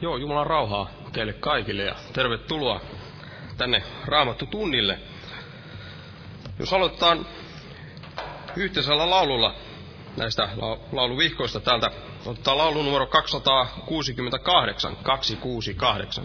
Joo, 0.00 0.16
Jumalan 0.16 0.46
rauhaa 0.46 0.90
teille 1.12 1.32
kaikille 1.32 1.82
ja 1.82 1.94
tervetuloa 2.12 2.80
tänne 3.56 3.82
Raamattu 4.04 4.46
tunnille. 4.46 4.98
Jos 6.58 6.72
aloitetaan 6.72 7.26
yhteisellä 8.56 9.10
laululla 9.10 9.54
näistä 10.16 10.48
lauluvihkoista 10.92 11.60
täältä, 11.60 11.90
otetaan 12.26 12.58
laulu 12.58 12.82
numero 12.82 13.06
268, 13.06 14.96
268. 15.02 16.24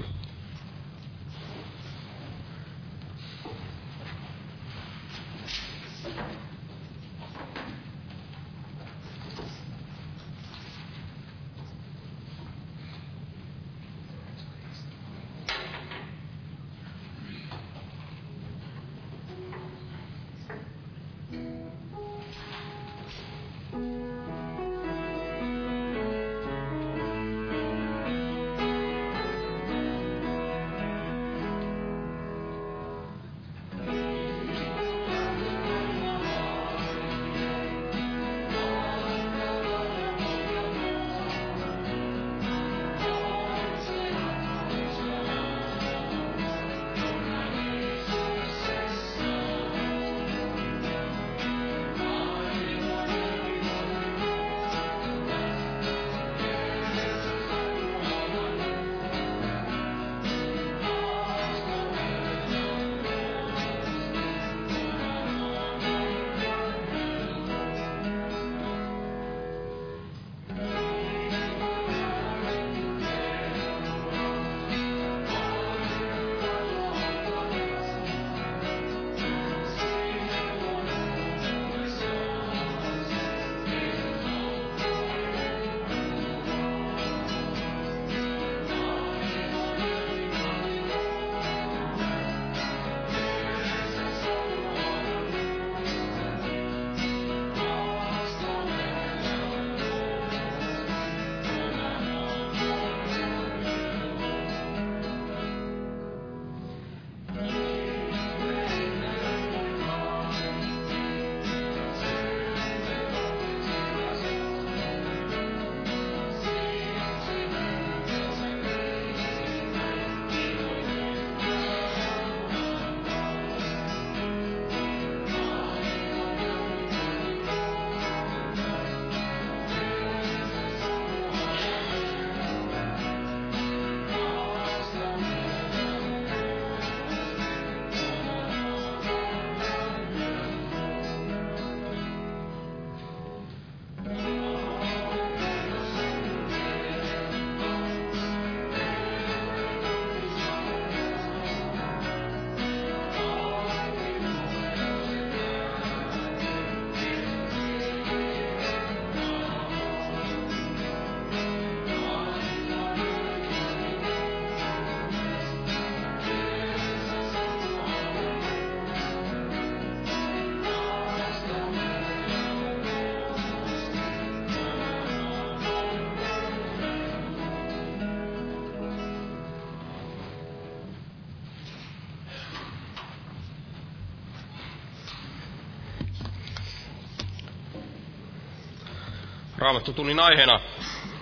Raamattotunnin 189.63 190.19
aiheena 190.19 190.59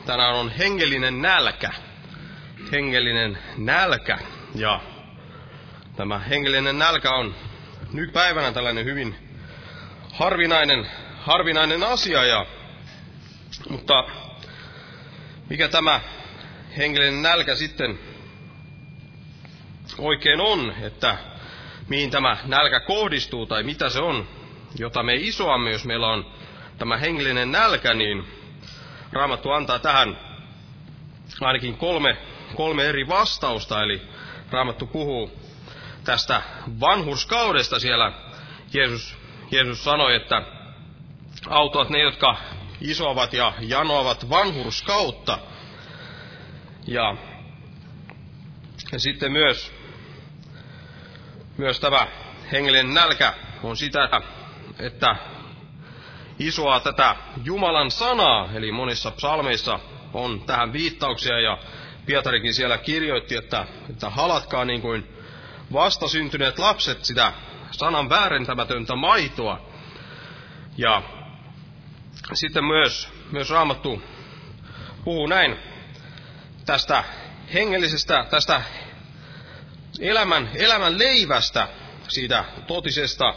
tänään 0.05 0.35
on 0.35 0.49
hengellinen 0.49 1.21
nälkä. 1.21 1.69
Hengellinen 2.71 3.37
nälkä. 3.57 4.19
Ja 4.55 4.79
tämä 5.95 6.19
hengellinen 6.19 6.79
nälkä 6.79 7.09
on 7.09 7.35
nykypäivänä 7.93 8.51
tällainen 8.51 8.85
hyvin 8.85 9.15
harvinainen, 10.13 10.87
harvinainen 11.19 11.83
asia. 11.83 12.25
Ja, 12.25 12.45
mutta 13.69 14.03
mikä 15.49 15.67
tämä 15.67 16.01
hengellinen 16.77 17.21
nälkä 17.21 17.55
sitten 17.55 17.99
oikein 19.97 20.41
on, 20.41 20.73
että 20.81 21.17
mihin 21.89 22.11
tämä 22.11 22.37
nälkä 22.45 22.79
kohdistuu 22.79 23.45
tai 23.45 23.63
mitä 23.63 23.89
se 23.89 23.99
on, 23.99 24.27
jota 24.79 25.03
me 25.03 25.15
isoamme, 25.15 25.71
jos 25.71 25.85
meillä 25.85 26.07
on 26.07 26.25
tämä 26.81 26.97
hengellinen 26.97 27.51
nälkä, 27.51 27.93
niin 27.93 28.27
Raamattu 29.11 29.51
antaa 29.51 29.79
tähän 29.79 30.17
ainakin 31.41 31.77
kolme, 31.77 32.17
kolme 32.55 32.85
eri 32.85 33.07
vastausta. 33.07 33.83
Eli 33.83 34.01
Raamattu 34.51 34.87
puhuu 34.87 35.31
tästä 36.03 36.41
vanhurskaudesta 36.79 37.79
siellä. 37.79 38.11
Jeesus, 38.73 39.17
Jeesus 39.51 39.83
sanoi, 39.83 40.15
että 40.15 40.41
autuat 41.49 41.89
ne, 41.89 41.99
jotka 42.01 42.37
isoavat 42.81 43.33
ja 43.33 43.53
janoavat 43.59 44.29
vanhurskautta. 44.29 45.37
Ja, 46.87 47.15
ja 48.91 48.99
sitten 48.99 49.31
myös, 49.31 49.73
myös 51.57 51.79
tämä 51.79 52.07
hengellinen 52.51 52.93
nälkä 52.93 53.33
on 53.63 53.77
sitä, 53.77 54.09
että 54.79 55.15
isoa 56.47 56.79
tätä 56.79 57.15
Jumalan 57.43 57.91
sanaa, 57.91 58.49
eli 58.53 58.71
monissa 58.71 59.11
psalmeissa 59.11 59.79
on 60.13 60.41
tähän 60.41 60.73
viittauksia, 60.73 61.39
ja 61.39 61.57
Pietarikin 62.05 62.53
siellä 62.53 62.77
kirjoitti, 62.77 63.35
että, 63.35 63.65
että 63.89 64.09
halatkaa 64.09 64.65
niin 64.65 64.81
kuin 64.81 65.07
vastasyntyneet 65.73 66.59
lapset 66.59 67.05
sitä 67.05 67.33
sanan 67.71 68.09
väärentämätöntä 68.09 68.95
maitoa. 68.95 69.61
Ja 70.77 71.03
sitten 72.33 72.65
myös, 72.65 73.09
myös 73.31 73.49
Raamattu 73.49 74.01
puhuu 75.03 75.27
näin 75.27 75.55
tästä 76.65 77.03
hengellisestä, 77.53 78.25
tästä 78.29 78.61
elämän, 79.99 80.49
elämän 80.55 80.99
leivästä, 80.99 81.67
siitä 82.07 82.45
totisesta 82.67 83.33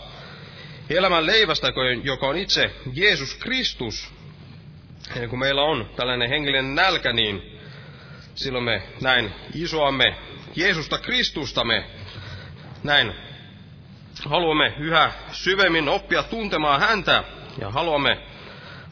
elämän 0.90 1.26
leivästä, 1.26 1.72
joka 2.02 2.26
on 2.26 2.36
itse 2.36 2.70
Jeesus 2.92 3.34
Kristus. 3.34 4.14
Ja 5.20 5.28
kun 5.28 5.38
meillä 5.38 5.62
on 5.62 5.90
tällainen 5.96 6.28
hengellinen 6.28 6.74
nälkä, 6.74 7.12
niin 7.12 7.60
silloin 8.34 8.64
me 8.64 8.82
näin 9.00 9.32
isoamme 9.54 10.16
Jeesusta 10.56 10.98
Kristusta 10.98 11.64
me 11.64 11.84
näin 12.82 13.14
haluamme 14.26 14.74
yhä 14.78 15.12
syvemmin 15.32 15.88
oppia 15.88 16.22
tuntemaan 16.22 16.80
häntä 16.80 17.24
ja 17.60 17.70
haluamme, 17.70 18.18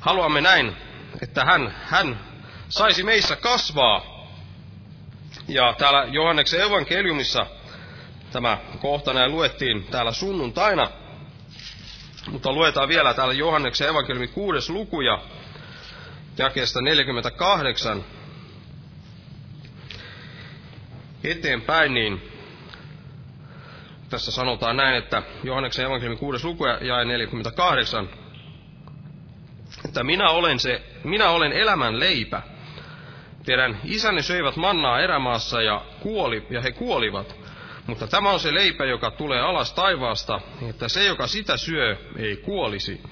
haluamme 0.00 0.41
näin, 0.41 0.77
että 1.23 1.44
hän, 1.44 1.75
hän 1.85 2.21
saisi 2.69 3.03
meissä 3.03 3.37
kasvaa. 3.37 4.12
Ja 5.49 5.75
täällä 5.79 6.05
Johanneksen 6.11 6.61
evankeliumissa 6.61 7.47
tämä 8.33 8.59
kohta 8.81 9.12
näin 9.12 9.33
luettiin 9.33 9.85
täällä 9.85 10.12
sunnuntaina, 10.12 10.91
mutta 12.31 12.53
luetaan 12.53 12.89
vielä 12.89 13.15
täällä 13.15 13.35
Johanneksen 13.35 13.89
evankeliumin 13.89 14.29
kuudes 14.29 14.71
luku 14.71 15.01
ja 15.01 15.19
jakeesta 16.39 16.83
48 16.83 18.05
eteenpäin, 21.25 21.95
niin 21.95 22.33
tässä 24.11 24.33
sanotaan 24.33 24.77
näin, 24.77 24.95
että 24.95 25.23
Johanneksen 25.45 25.87
evankeliumin 25.87 26.19
6. 26.19 26.47
luku 26.47 26.67
ja 26.67 27.05
48, 27.05 28.09
että 29.85 30.05
minä 30.05 30.31
olen, 30.31 30.59
se, 30.59 30.83
minä 31.05 31.31
olen 31.31 31.53
elämän 31.53 32.01
leipä. 32.01 32.43
Teidän 33.45 33.81
isänne 33.85 34.23
söivät 34.23 34.57
mannaa 34.57 35.01
erämaassa 35.01 35.63
ja, 35.63 35.85
kuoli, 36.01 36.47
ja 36.51 36.61
he 36.61 36.73
kuolivat. 36.73 37.37
Mutta 37.87 38.06
tämä 38.06 38.31
on 38.31 38.40
se 38.40 38.55
leipä, 38.55 38.84
joka 38.84 39.11
tulee 39.11 39.40
alas 39.40 39.73
taivaasta, 39.73 40.40
että 40.69 40.88
se, 40.88 41.05
joka 41.05 41.26
sitä 41.26 41.56
syö, 41.56 41.96
ei 42.17 42.37
kuolisi. 42.37 43.02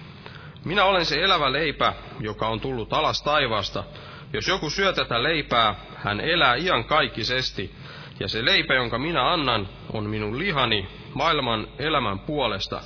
Minä 0.64 0.84
olen 0.84 1.04
se 1.04 1.22
elävä 1.22 1.52
leipä, 1.52 1.92
joka 2.20 2.48
on 2.48 2.60
tullut 2.60 2.92
alas 2.92 3.22
taivaasta. 3.22 3.84
Jos 4.32 4.48
joku 4.48 4.70
syö 4.70 4.92
tätä 4.92 5.22
leipää, 5.22 5.74
hän 5.96 6.20
elää 6.20 6.56
kaikkisesti. 6.88 7.74
Ja 8.20 8.28
se 8.28 8.44
leipä, 8.44 8.74
jonka 8.74 8.98
minä 8.98 9.32
annan, 9.32 9.68
on 9.92 10.04
minun 10.04 10.38
lihani 10.38 10.88
maailman 11.14 11.68
elämän 11.78 12.18
puolesta. 12.18 12.80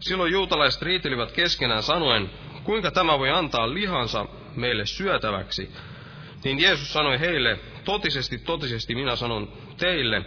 Silloin 0.00 0.32
juutalaiset 0.32 0.82
riitelivät 0.82 1.32
keskenään 1.32 1.82
sanoen, 1.82 2.30
kuinka 2.64 2.90
tämä 2.90 3.18
voi 3.18 3.30
antaa 3.30 3.74
lihansa 3.74 4.26
meille 4.56 4.86
syötäväksi. 4.86 5.72
Niin 6.44 6.60
Jeesus 6.60 6.92
sanoi 6.92 7.20
heille, 7.20 7.58
totisesti, 7.84 8.38
totisesti 8.38 8.94
minä 8.94 9.16
sanon 9.16 9.52
teille, 9.76 10.24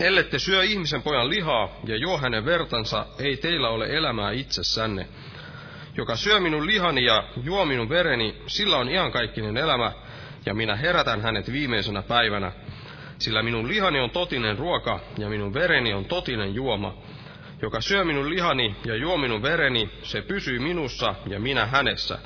ellette 0.00 0.38
syö 0.38 0.62
ihmisen 0.62 1.02
pojan 1.02 1.30
lihaa 1.30 1.68
ja 1.84 1.96
juo 1.96 2.18
hänen 2.18 2.44
vertansa, 2.44 3.06
ei 3.18 3.36
teillä 3.36 3.68
ole 3.68 3.86
elämää 3.86 4.30
itsessänne. 4.30 5.06
Joka 5.96 6.16
syö 6.16 6.40
minun 6.40 6.66
lihani 6.66 7.04
ja 7.04 7.24
juo 7.42 7.64
minun 7.64 7.88
vereni, 7.88 8.34
sillä 8.46 8.76
on 8.76 8.88
iankaikkinen 8.88 9.56
elämä, 9.56 9.92
ja 10.46 10.54
minä 10.54 10.76
herätän 10.76 11.20
hänet 11.20 11.52
viimeisenä 11.52 12.02
päivänä 12.02 12.52
sillä 13.18 13.42
minun 13.42 13.68
lihani 13.68 14.00
on 14.00 14.10
totinen 14.10 14.58
ruoka 14.58 15.00
ja 15.18 15.28
minun 15.28 15.54
vereni 15.54 15.94
on 15.94 16.04
totinen 16.04 16.54
juoma. 16.54 16.94
Joka 17.62 17.80
syö 17.80 18.04
minun 18.04 18.30
lihani 18.30 18.76
ja 18.84 18.96
juo 18.96 19.16
minun 19.16 19.42
vereni, 19.42 19.90
se 20.02 20.22
pysyy 20.22 20.58
minussa 20.58 21.14
ja 21.26 21.40
minä 21.40 21.66
hänessä. 21.66 22.18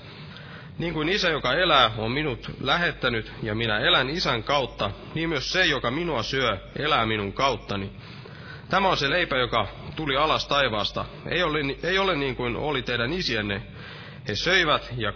Niin 0.79 0.95
kuin 0.95 1.09
isä, 1.09 1.31
joka 1.31 1.55
elää, 1.55 1.91
on 1.97 2.13
minut 2.13 2.51
lähettänyt 2.61 3.33
ja 3.43 3.55
minä 3.55 3.79
elän 3.79 4.11
isän 4.11 4.43
kautta, 4.43 4.91
niin 5.15 5.29
myös 5.29 5.53
se, 5.53 5.67
joka 5.67 5.91
minua 5.91 6.23
syö, 6.23 6.59
elää 6.77 7.07
minun 7.07 7.33
kauttani. 7.33 7.93
Tämä 8.69 8.89
on 8.89 8.97
se 8.97 9.11
leipä, 9.11 9.37
joka 9.37 9.67
tuli 9.97 10.17
alas 10.17 10.47
taivaasta. 10.49 11.05
Ei 11.27 11.43
ole, 11.43 11.59
ei 11.83 11.99
ole 11.99 12.17
niin 12.17 12.37
kuin 12.37 12.57
oli 12.57 12.83
teidän 12.83 13.13
isienne. 13.13 13.63
He 14.29 14.35
söivät 14.35 14.89
ja 14.97 15.13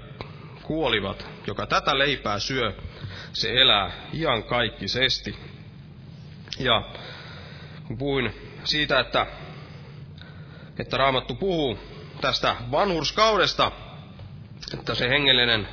kuolivat. 0.63 1.27
Joka 1.47 1.67
tätä 1.67 1.99
leipää 1.99 2.39
syö, 2.39 2.73
se 3.33 3.53
elää 3.53 3.91
iankaikkisesti. 4.15 5.37
Ja 6.59 6.83
kun 7.87 7.99
puhuin 7.99 8.35
siitä, 8.65 9.01
että, 9.01 9.27
että 10.79 10.97
Raamattu 10.97 11.35
puhuu 11.35 11.79
tästä 12.21 12.57
vanhurskaudesta, 12.71 13.73
että 14.75 14.95
se 14.95 15.09
hengellinen 15.09 15.69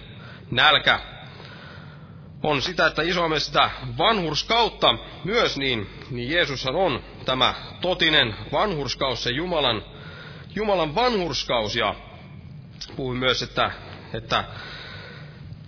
nälkä 0.52 1.00
on 2.44 2.62
sitä, 2.62 2.88
että 2.88 3.02
isoamme 3.02 3.40
sitä 3.40 3.70
vanhurskautta 3.98 4.98
myös, 5.24 5.58
niin, 5.58 5.90
niin 6.12 6.32
Jeesushan 6.32 6.76
on 6.76 7.04
tämä 7.26 7.54
totinen 7.82 8.36
vanhurskaus, 8.52 9.24
se 9.24 9.30
Jumalan, 9.30 9.84
Jumalan 10.56 10.96
vanhurskaus. 10.96 11.76
Ja 11.76 11.96
puhuin 12.96 13.18
myös, 13.18 13.44
että, 13.44 13.72
että 14.14 14.44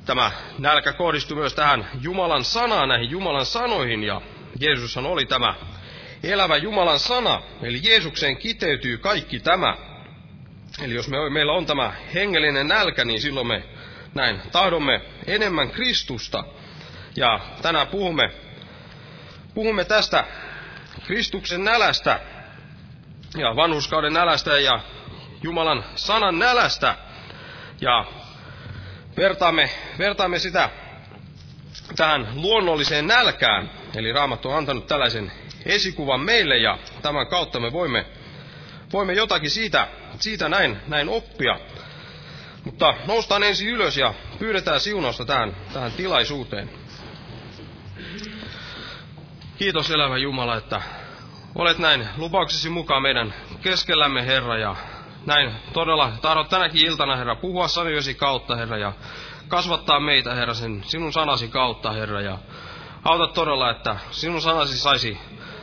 tämä 0.05 0.31
nälkä 0.59 0.93
kohdistuu 0.93 1.37
myös 1.37 1.53
tähän 1.53 1.87
Jumalan 2.01 2.43
sanaan, 2.43 2.89
näihin 2.89 3.09
Jumalan 3.09 3.45
sanoihin, 3.45 4.03
ja 4.03 4.21
Jeesushan 4.59 5.05
oli 5.05 5.25
tämä 5.25 5.55
elävä 6.23 6.57
Jumalan 6.57 6.99
sana, 6.99 7.41
eli 7.61 7.79
Jeesukseen 7.83 8.37
kiteytyy 8.37 8.97
kaikki 8.97 9.39
tämä. 9.39 9.90
Eli 10.79 10.93
jos 10.93 11.07
me, 11.07 11.29
meillä 11.29 11.53
on 11.53 11.65
tämä 11.65 11.93
hengellinen 12.13 12.67
nälkä, 12.67 13.05
niin 13.05 13.21
silloin 13.21 13.47
me 13.47 13.63
näin 14.13 14.41
tahdomme 14.51 15.01
enemmän 15.27 15.71
Kristusta. 15.71 16.43
Ja 17.15 17.39
tänään 17.61 17.87
puhumme, 17.87 18.31
puhumme 19.53 19.85
tästä 19.85 20.25
Kristuksen 21.05 21.63
nälästä 21.63 22.19
ja 23.37 23.55
vanhuskauden 23.55 24.13
nälästä 24.13 24.59
ja 24.59 24.79
Jumalan 25.43 25.85
sanan 25.95 26.39
nälästä. 26.39 26.95
Ja 27.81 28.05
vertaamme, 29.17 29.69
vertaamme 29.99 30.39
sitä 30.39 30.69
tähän 31.95 32.27
luonnolliseen 32.35 33.07
nälkään. 33.07 33.71
Eli 33.95 34.13
Raamattu 34.13 34.49
on 34.49 34.57
antanut 34.57 34.87
tällaisen 34.87 35.31
esikuvan 35.65 36.19
meille 36.19 36.57
ja 36.57 36.77
tämän 37.01 37.27
kautta 37.27 37.59
me 37.59 37.71
voimme, 37.71 38.05
voimme 38.93 39.13
jotakin 39.13 39.49
siitä, 39.49 39.87
siitä 40.19 40.49
näin, 40.49 40.77
näin 40.87 41.09
oppia. 41.09 41.59
Mutta 42.65 42.93
noustaan 43.07 43.43
ensin 43.43 43.67
ylös 43.67 43.97
ja 43.97 44.13
pyydetään 44.39 44.79
siunausta 44.79 45.25
tähän, 45.25 45.55
tähän 45.73 45.91
tilaisuuteen. 45.91 46.69
Kiitos 49.57 49.91
elävä 49.91 50.17
Jumala, 50.17 50.57
että 50.57 50.81
olet 51.55 51.77
näin 51.77 52.07
lupauksesi 52.17 52.69
mukaan 52.69 53.01
meidän 53.01 53.33
keskellämme, 53.61 54.25
Herra, 54.25 54.57
ja 54.57 54.75
näin 55.25 55.51
todella 55.73 56.11
tahdot 56.21 56.49
tänäkin 56.49 56.85
iltana, 56.85 57.15
Herra, 57.15 57.35
puhua 57.35 57.67
sanojesi 57.67 58.13
kautta, 58.13 58.55
Herra, 58.55 58.77
ja 58.77 58.93
kasvattaa 59.47 59.99
meitä, 59.99 60.35
Herra, 60.35 60.53
sen 60.53 60.83
sinun 60.85 61.13
sanasi 61.13 61.47
kautta, 61.47 61.91
Herra, 61.91 62.21
ja 62.21 62.37
auta 63.03 63.27
todella, 63.27 63.71
että 63.71 63.97
sinun 64.11 64.41
sanasi 64.41 64.77
saisi, 64.77 65.17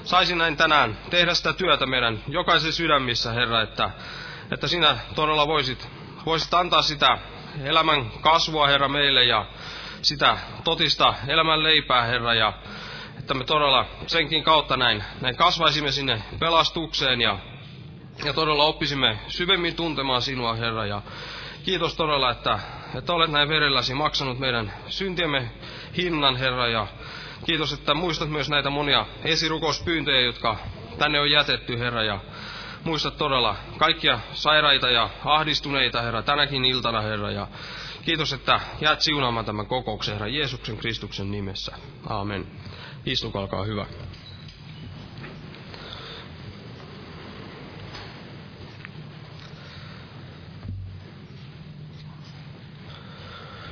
saisi 0.08 0.34
näin 0.34 0.56
tänään 0.56 0.98
tehdä 1.10 1.34
sitä 1.34 1.52
työtä 1.52 1.86
meidän 1.86 2.22
jokaisen 2.28 2.72
sydämissä, 2.72 3.32
Herra, 3.32 3.62
että, 3.62 3.90
että 4.50 4.68
sinä 4.68 4.98
todella 5.14 5.46
voisit, 5.46 5.88
voisit 6.26 6.54
antaa 6.54 6.82
sitä 6.82 7.18
elämän 7.64 8.10
kasvua, 8.20 8.66
Herra, 8.66 8.88
meille 8.88 9.24
ja 9.24 9.46
sitä 10.02 10.38
totista 10.64 11.14
elämän 11.26 11.62
leipää, 11.62 12.02
Herra, 12.02 12.34
ja 12.34 12.52
että 13.18 13.34
me 13.34 13.44
todella 13.44 13.86
senkin 14.06 14.44
kautta 14.44 14.76
näin, 14.76 15.04
näin 15.20 15.36
kasvaisimme 15.36 15.92
sinne 15.92 16.22
pelastukseen 16.38 17.20
ja, 17.20 17.38
ja 18.24 18.32
todella 18.32 18.64
oppisimme 18.64 19.18
syvemmin 19.26 19.76
tuntemaan 19.76 20.22
sinua, 20.22 20.54
Herra, 20.54 20.86
ja 20.86 21.02
kiitos 21.64 21.94
todella, 21.94 22.30
että, 22.30 22.58
että 22.94 23.12
olet 23.12 23.30
näin 23.30 23.48
verelläsi 23.48 23.94
maksanut 23.94 24.38
meidän 24.38 24.72
syntiemme 24.86 25.50
hinnan, 25.96 26.36
Herra, 26.36 26.68
ja 26.68 26.86
kiitos, 27.46 27.72
että 27.72 27.94
muistat 27.94 28.30
myös 28.30 28.50
näitä 28.50 28.70
monia 28.70 29.06
esirukouspyyntöjä, 29.24 30.20
jotka 30.20 30.56
tänne 30.98 31.20
on 31.20 31.30
jätetty, 31.30 31.78
Herra, 31.78 32.02
ja 32.02 32.20
muistat 32.84 33.16
todella 33.16 33.56
kaikkia 33.78 34.20
sairaita 34.32 34.90
ja 34.90 35.10
ahdistuneita, 35.24 36.02
Herra, 36.02 36.22
tänäkin 36.22 36.64
iltana, 36.64 37.00
Herra, 37.00 37.30
ja 37.30 37.46
kiitos, 38.04 38.32
että 38.32 38.60
jäät 38.80 39.00
siunaamaan 39.00 39.44
tämän 39.46 39.66
kokouksen, 39.66 40.14
Herra, 40.14 40.28
Jeesuksen 40.28 40.76
Kristuksen 40.76 41.30
nimessä. 41.30 41.76
Aamen. 42.08 42.46
Istukaa, 43.06 43.64
hyvä. 43.64 43.86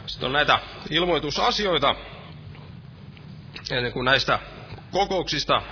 Sitten 0.07 0.27
on 0.27 0.33
näitä 0.33 0.59
ilmoitusasioita, 0.91 1.95
ennen 3.71 3.93
kuin 3.93 4.05
näistä 4.05 4.39
kokouksista, 4.91 5.63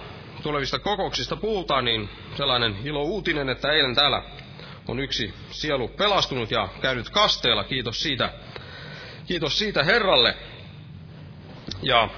tulevista 0.42 0.78
kokouksista 0.78 1.36
puhutaan, 1.36 1.84
niin 1.84 2.08
sellainen 2.36 2.76
ilo 2.84 3.02
uutinen, 3.02 3.48
että 3.48 3.72
eilen 3.72 3.94
täällä 3.94 4.22
on 4.88 5.00
yksi 5.00 5.34
sielu 5.50 5.88
pelastunut 5.88 6.50
ja 6.50 6.68
käynyt 6.80 7.10
kasteella. 7.10 7.64
Kiitos 7.64 8.02
siitä, 8.02 8.32
kiitos 9.26 9.58
siitä 9.58 9.84
Herralle. 9.84 10.36
Ja 11.82 12.08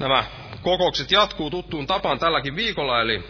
nämä 0.00 0.24
kokoukset 0.62 1.10
jatkuu 1.10 1.50
tuttuun 1.50 1.86
tapaan 1.86 2.18
tälläkin 2.18 2.56
viikolla, 2.56 3.00
eli 3.00 3.24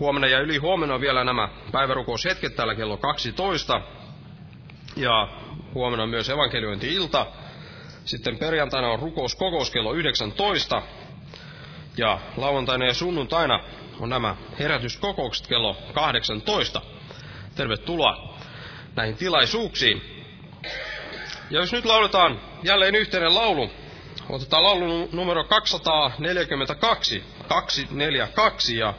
huomenna 0.00 0.28
ja 0.28 0.40
yli 0.40 0.56
huomenna 0.56 1.00
vielä 1.00 1.24
nämä 1.24 1.48
päivärukoushetket 1.72 2.56
täällä 2.56 2.74
kello 2.74 2.96
12. 2.96 3.80
Ja 4.96 5.28
huomenna 5.74 6.06
myös 6.06 6.28
evankeliointi-ilta 6.28 7.26
Sitten 8.04 8.38
perjantaina 8.38 8.88
on 8.88 8.98
rukouskokous 8.98 9.70
kello 9.70 9.92
19. 9.92 10.82
Ja 11.96 12.18
lauantaina 12.36 12.86
ja 12.86 12.94
sunnuntaina 12.94 13.60
on 14.00 14.08
nämä 14.08 14.36
herätyskokoukset 14.58 15.46
kello 15.46 15.76
18. 15.94 16.82
Tervetuloa 17.54 18.38
näihin 18.96 19.16
tilaisuuksiin. 19.16 20.02
Ja 21.50 21.60
jos 21.60 21.72
nyt 21.72 21.84
lauletaan 21.84 22.40
jälleen 22.62 22.94
yhteinen 22.94 23.34
laulu, 23.34 23.70
otetaan 24.28 24.62
laulu 24.62 25.08
numero 25.12 25.44
242, 25.44 27.24
242 27.48 28.76
ja 28.76 28.94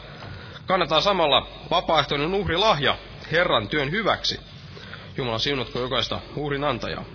kannetaan 0.65 1.01
samalla 1.01 1.47
vapaaehtoinen 1.71 2.33
uhrilahja 2.33 2.97
Herran 3.31 3.67
työn 3.67 3.91
hyväksi. 3.91 4.39
Jumala 5.17 5.39
siunatko 5.39 5.79
jokaista 5.79 6.19
uhrin 6.35 6.63
antajaa. 6.63 7.05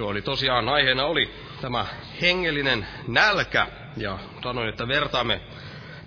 Joo, 0.00 0.10
eli 0.10 0.22
tosiaan 0.22 0.68
aiheena 0.68 1.04
oli 1.04 1.34
tämä 1.60 1.86
hengellinen 2.20 2.86
nälkä. 3.08 3.66
Ja 3.96 4.18
sanoin, 4.42 4.68
että 4.68 4.88
vertaamme 4.88 5.40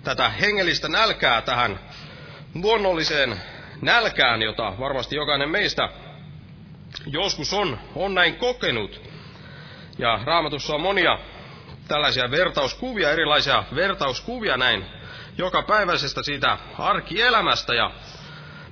tätä 0.04 0.28
hengellistä 0.28 0.88
nälkää 0.88 1.42
tähän 1.42 1.80
luonnolliseen 2.54 3.40
nälkään, 3.82 4.42
jota 4.42 4.72
varmasti 4.78 5.16
jokainen 5.16 5.48
meistä 5.48 5.88
joskus 7.06 7.52
on, 7.52 7.78
on 7.94 8.14
näin 8.14 8.36
kokenut. 8.36 9.00
Ja 9.98 10.20
raamatussa 10.24 10.74
on 10.74 10.80
monia 10.80 11.18
tällaisia 11.88 12.30
vertauskuvia, 12.30 13.10
erilaisia 13.10 13.64
vertauskuvia 13.74 14.56
näin 14.56 14.86
jokapäiväisestä 15.38 16.22
siitä 16.22 16.58
arkielämästä. 16.78 17.74
Ja 17.74 17.90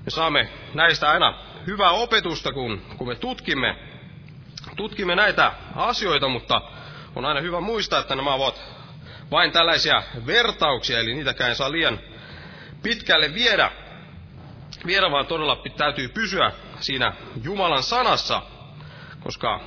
me 0.04 0.10
saamme 0.10 0.48
näistä 0.74 1.10
aina 1.10 1.38
hyvää 1.66 1.90
opetusta, 1.90 2.52
kun, 2.52 2.82
kun 2.96 3.08
me 3.08 3.14
tutkimme 3.14 3.91
tutkimme 4.82 5.14
näitä 5.16 5.52
asioita, 5.76 6.28
mutta 6.28 6.62
on 7.16 7.24
aina 7.24 7.40
hyvä 7.40 7.60
muistaa, 7.60 8.00
että 8.00 8.16
nämä 8.16 8.34
ovat 8.34 8.60
vain 9.30 9.52
tällaisia 9.52 10.02
vertauksia, 10.26 10.98
eli 10.98 11.14
niitäkään 11.14 11.50
ei 11.50 11.56
saa 11.56 11.72
liian 11.72 12.00
pitkälle 12.82 13.34
viedä, 13.34 13.70
viedä 14.86 15.10
vaan 15.10 15.26
todella 15.26 15.62
täytyy 15.76 16.08
pysyä 16.08 16.52
siinä 16.80 17.12
Jumalan 17.42 17.82
sanassa, 17.82 18.42
koska 19.20 19.60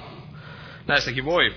näistäkin 0.87 1.25
voi 1.25 1.55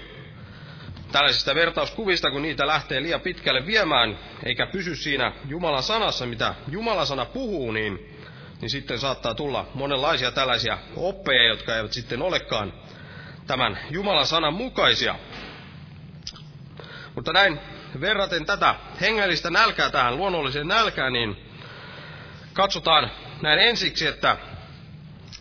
tällaisista 1.13 1.55
vertauskuvista, 1.55 2.31
kun 2.31 2.43
niitä 2.43 2.67
lähtee 2.67 3.03
liian 3.03 3.21
pitkälle 3.21 3.67
viemään, 3.67 4.19
eikä 4.45 4.67
pysy 4.67 4.97
siinä 4.97 5.33
Jumalan 5.49 5.83
sanassa, 5.83 6.27
mitä 6.27 6.55
Jumalan 6.71 7.07
sana 7.07 7.25
puhuu, 7.25 7.73
niin, 7.73 8.17
niin 8.61 8.71
sitten 8.71 8.99
saattaa 8.99 9.35
tulla 9.35 9.67
monenlaisia 9.75 10.31
tällaisia 10.31 10.79
oppeja, 10.97 11.49
jotka 11.49 11.77
eivät 11.77 11.93
sitten 11.93 12.23
olekaan 12.23 12.73
tämän 13.49 13.79
Jumalan 13.91 14.27
sanan 14.27 14.55
mukaisia. 14.55 15.15
Mutta 17.15 17.33
näin 17.33 17.61
verraten 18.01 18.47
tätä 18.47 18.75
hengellistä 19.01 19.51
nälkää 19.51 19.91
tähän 19.91 20.17
luonnolliseen 20.17 20.69
nälkään, 20.69 21.13
niin 21.13 21.37
katsotaan 22.53 23.11
näin 23.43 23.59
ensiksi, 23.59 24.07
että 24.07 24.37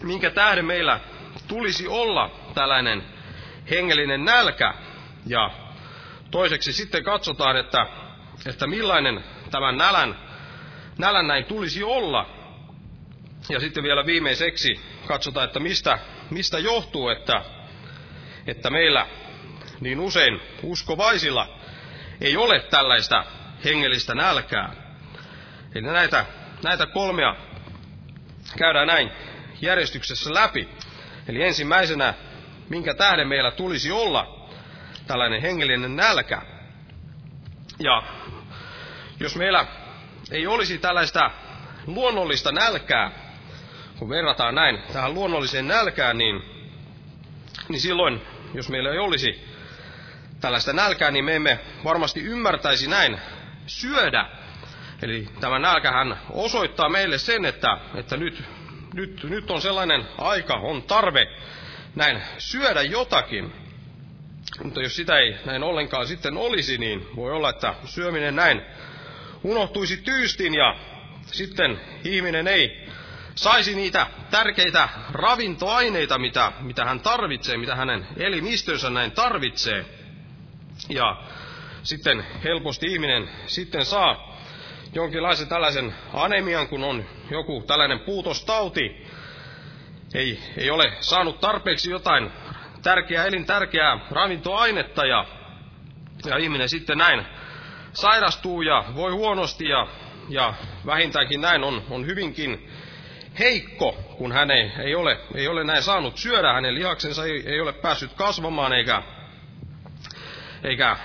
minkä 0.04 0.30
tähden 0.30 0.66
meillä 0.66 1.00
tulisi 1.48 1.88
olla 1.88 2.32
tällainen 2.54 3.04
hengellinen 3.70 4.26
nälkä. 4.26 4.74
Ja 5.26 5.52
toiseksi 6.32 6.74
sitten 6.74 7.04
katsotaan, 7.04 7.58
että, 7.58 7.86
että 8.46 8.68
millainen 8.68 9.24
tämän 9.52 9.78
nälän, 9.78 10.16
nälän 10.98 11.28
näin 11.28 11.46
tulisi 11.46 11.84
olla. 11.84 12.30
Ja 13.50 13.60
sitten 13.60 13.84
vielä 13.84 14.06
viimeiseksi 14.06 14.80
katsotaan, 15.08 15.46
että 15.46 15.60
mistä, 15.60 16.00
mistä 16.30 16.60
johtuu, 16.60 17.10
että 17.10 17.57
että 18.48 18.70
meillä 18.70 19.08
niin 19.80 20.00
usein 20.00 20.42
uskovaisilla 20.64 21.60
ei 22.22 22.38
ole 22.38 22.60
tällaista 22.60 23.26
hengellistä 23.66 24.16
nälkää. 24.16 24.74
Eli 25.76 25.88
näitä, 25.88 26.26
näitä 26.64 26.86
kolmea 26.86 27.36
käydään 28.58 28.88
näin 28.88 29.12
järjestyksessä 29.62 30.34
läpi. 30.34 30.70
Eli 31.28 31.44
ensimmäisenä, 31.44 32.14
minkä 32.70 32.94
tähden 32.94 33.28
meillä 33.28 33.52
tulisi 33.52 33.92
olla 33.92 34.50
tällainen 35.08 35.42
hengellinen 35.42 35.96
nälkä. 35.96 36.42
Ja 37.80 38.04
jos 39.20 39.36
meillä 39.36 39.68
ei 40.32 40.48
olisi 40.48 40.78
tällaista 40.78 41.32
luonnollista 41.88 42.52
nälkää, 42.52 43.12
kun 44.00 44.10
verrataan 44.10 44.56
näin 44.56 44.80
tähän 44.94 45.14
luonnolliseen 45.14 45.68
nälkään, 45.68 46.18
niin, 46.18 46.42
niin 47.70 47.82
silloin 47.82 48.22
jos 48.54 48.70
meillä 48.70 48.92
ei 48.92 49.00
olisi 49.00 49.44
tällaista 50.42 50.74
nälkää, 50.74 51.12
niin 51.12 51.26
me 51.26 51.36
emme 51.36 51.60
varmasti 51.84 52.22
ymmärtäisi 52.22 52.88
näin 52.90 53.18
syödä. 53.68 54.26
Eli 55.02 55.28
tämä 55.40 55.60
nälkähän 55.60 56.18
osoittaa 56.30 56.90
meille 56.90 57.18
sen, 57.18 57.46
että, 57.46 57.78
että 57.96 58.18
nyt, 58.18 58.44
nyt, 58.94 59.24
nyt 59.24 59.52
on 59.52 59.62
sellainen 59.62 60.06
aika, 60.18 60.54
on 60.54 60.84
tarve 60.84 61.28
näin 61.96 62.22
syödä 62.38 62.82
jotakin. 62.82 63.54
Mutta 64.64 64.82
jos 64.82 64.96
sitä 64.96 65.18
ei 65.20 65.36
näin 65.46 65.64
ollenkaan 65.64 66.08
sitten 66.08 66.38
olisi, 66.38 66.78
niin 66.78 67.08
voi 67.16 67.32
olla, 67.32 67.50
että 67.50 67.74
syöminen 67.86 68.36
näin 68.36 68.62
unohtuisi 69.44 69.98
tyystin 69.98 70.54
ja 70.54 70.76
sitten 71.26 71.82
ihminen 72.04 72.48
ei 72.48 72.88
saisi 73.38 73.76
niitä 73.76 74.08
tärkeitä 74.32 74.90
ravintoaineita, 75.12 76.18
mitä, 76.18 76.52
mitä 76.60 76.86
hän 76.86 77.00
tarvitsee, 77.00 77.58
mitä 77.58 77.76
hänen 77.76 78.08
elimistönsä 78.18 78.90
näin 78.90 79.12
tarvitsee. 79.12 79.86
Ja 80.90 81.24
sitten 81.84 82.26
helposti 82.44 82.88
ihminen 82.88 83.30
sitten 83.48 83.86
saa 83.86 84.38
jonkinlaisen 84.94 85.48
tällaisen 85.48 85.96
anemian, 86.14 86.68
kun 86.68 86.84
on 86.84 87.06
joku 87.32 87.64
tällainen 87.68 88.00
puutostauti, 88.00 89.08
ei, 90.14 90.40
ei 90.58 90.70
ole 90.70 90.94
saanut 91.00 91.40
tarpeeksi 91.40 91.90
jotain 91.90 92.32
tärkeää, 92.84 93.26
elintärkeää 93.26 94.00
ravintoainetta 94.12 95.06
ja, 95.06 95.26
ja 96.26 96.38
ihminen 96.38 96.70
sitten 96.70 96.98
näin 96.98 97.26
sairastuu 97.94 98.62
ja 98.62 98.84
voi 98.96 99.12
huonosti 99.12 99.66
ja, 99.66 99.88
ja 100.30 100.54
vähintäänkin 100.86 101.42
näin 101.42 101.64
on, 101.64 101.84
on 101.90 102.06
hyvinkin 102.06 102.70
heikko, 103.40 103.92
kun 104.18 104.32
hän 104.32 104.52
ei, 104.52 104.72
ei, 104.84 104.96
ole, 104.96 105.20
ei 105.36 105.48
ole 105.48 105.64
näin 105.64 105.84
saanut 105.84 106.18
syödä, 106.18 106.54
hänen 106.54 106.76
lihaksensa 106.76 107.26
ei, 107.26 107.44
ei 107.46 107.62
ole 107.62 107.74
päässyt 107.74 108.14
kasvamaan 108.14 108.74
eikä, 108.74 109.04
eikä, 110.64 110.98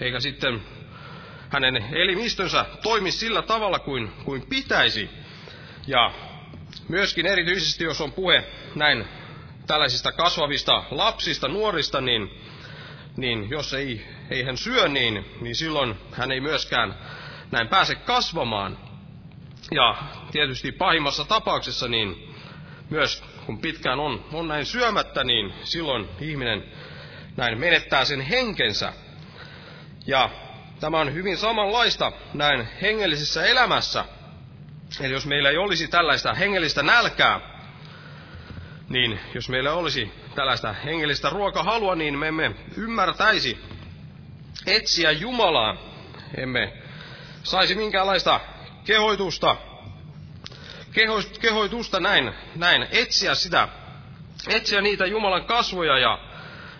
eikä 0.00 0.20
sitten 0.20 0.62
hänen 1.48 1.76
elimistönsä 1.92 2.66
toimi 2.82 3.10
sillä 3.10 3.42
tavalla 3.42 3.78
kuin, 3.78 4.12
kuin 4.24 4.42
pitäisi. 4.48 5.10
Ja 5.86 6.12
myöskin 6.88 7.26
erityisesti, 7.26 7.84
jos 7.84 8.00
on 8.00 8.12
puhe 8.12 8.44
näin 8.74 9.04
tällaisista 9.66 10.12
kasvavista 10.12 10.82
lapsista, 10.90 11.48
nuorista, 11.48 12.00
niin, 12.00 12.30
niin 13.16 13.50
jos 13.50 13.74
ei, 13.74 14.06
ei 14.30 14.42
hän 14.42 14.56
syö, 14.56 14.88
niin, 14.88 15.24
niin 15.40 15.56
silloin 15.56 15.94
hän 16.12 16.32
ei 16.32 16.40
myöskään 16.40 16.94
näin 17.50 17.68
pääse 17.68 17.94
kasvamaan. 17.94 18.87
Ja 19.70 19.96
tietysti 20.32 20.72
pahimmassa 20.72 21.24
tapauksessa, 21.24 21.88
niin 21.88 22.34
myös 22.90 23.24
kun 23.46 23.58
pitkään 23.58 24.00
on, 24.00 24.24
on 24.32 24.48
näin 24.48 24.66
syömättä, 24.66 25.24
niin 25.24 25.54
silloin 25.64 26.08
ihminen 26.20 26.64
näin 27.36 27.60
menettää 27.60 28.04
sen 28.04 28.20
henkensä. 28.20 28.92
Ja 30.06 30.30
tämä 30.80 31.00
on 31.00 31.14
hyvin 31.14 31.36
samanlaista 31.36 32.12
näin 32.34 32.68
hengellisessä 32.82 33.46
elämässä. 33.46 34.04
Eli 35.00 35.12
jos 35.12 35.26
meillä 35.26 35.50
ei 35.50 35.56
olisi 35.56 35.88
tällaista 35.88 36.34
hengellistä 36.34 36.82
nälkää, 36.82 37.40
niin 38.88 39.20
jos 39.34 39.48
meillä 39.48 39.72
olisi 39.72 40.12
tällaista 40.34 40.72
hengellistä 40.72 41.30
ruokahalua, 41.30 41.94
niin 41.94 42.18
me 42.18 42.28
emme 42.28 42.54
ymmärtäisi 42.76 43.58
etsiä 44.66 45.10
Jumalaa. 45.10 45.76
Emme 46.36 46.72
saisi 47.42 47.74
minkäänlaista 47.74 48.40
kehoitusta, 48.88 49.56
kehoitusta 51.40 52.00
näin, 52.00 52.32
näin 52.56 52.86
etsiä 52.92 53.34
sitä, 53.34 53.68
etsiä 54.48 54.80
niitä 54.80 55.06
Jumalan 55.06 55.44
kasvoja 55.44 55.98
ja 55.98 56.18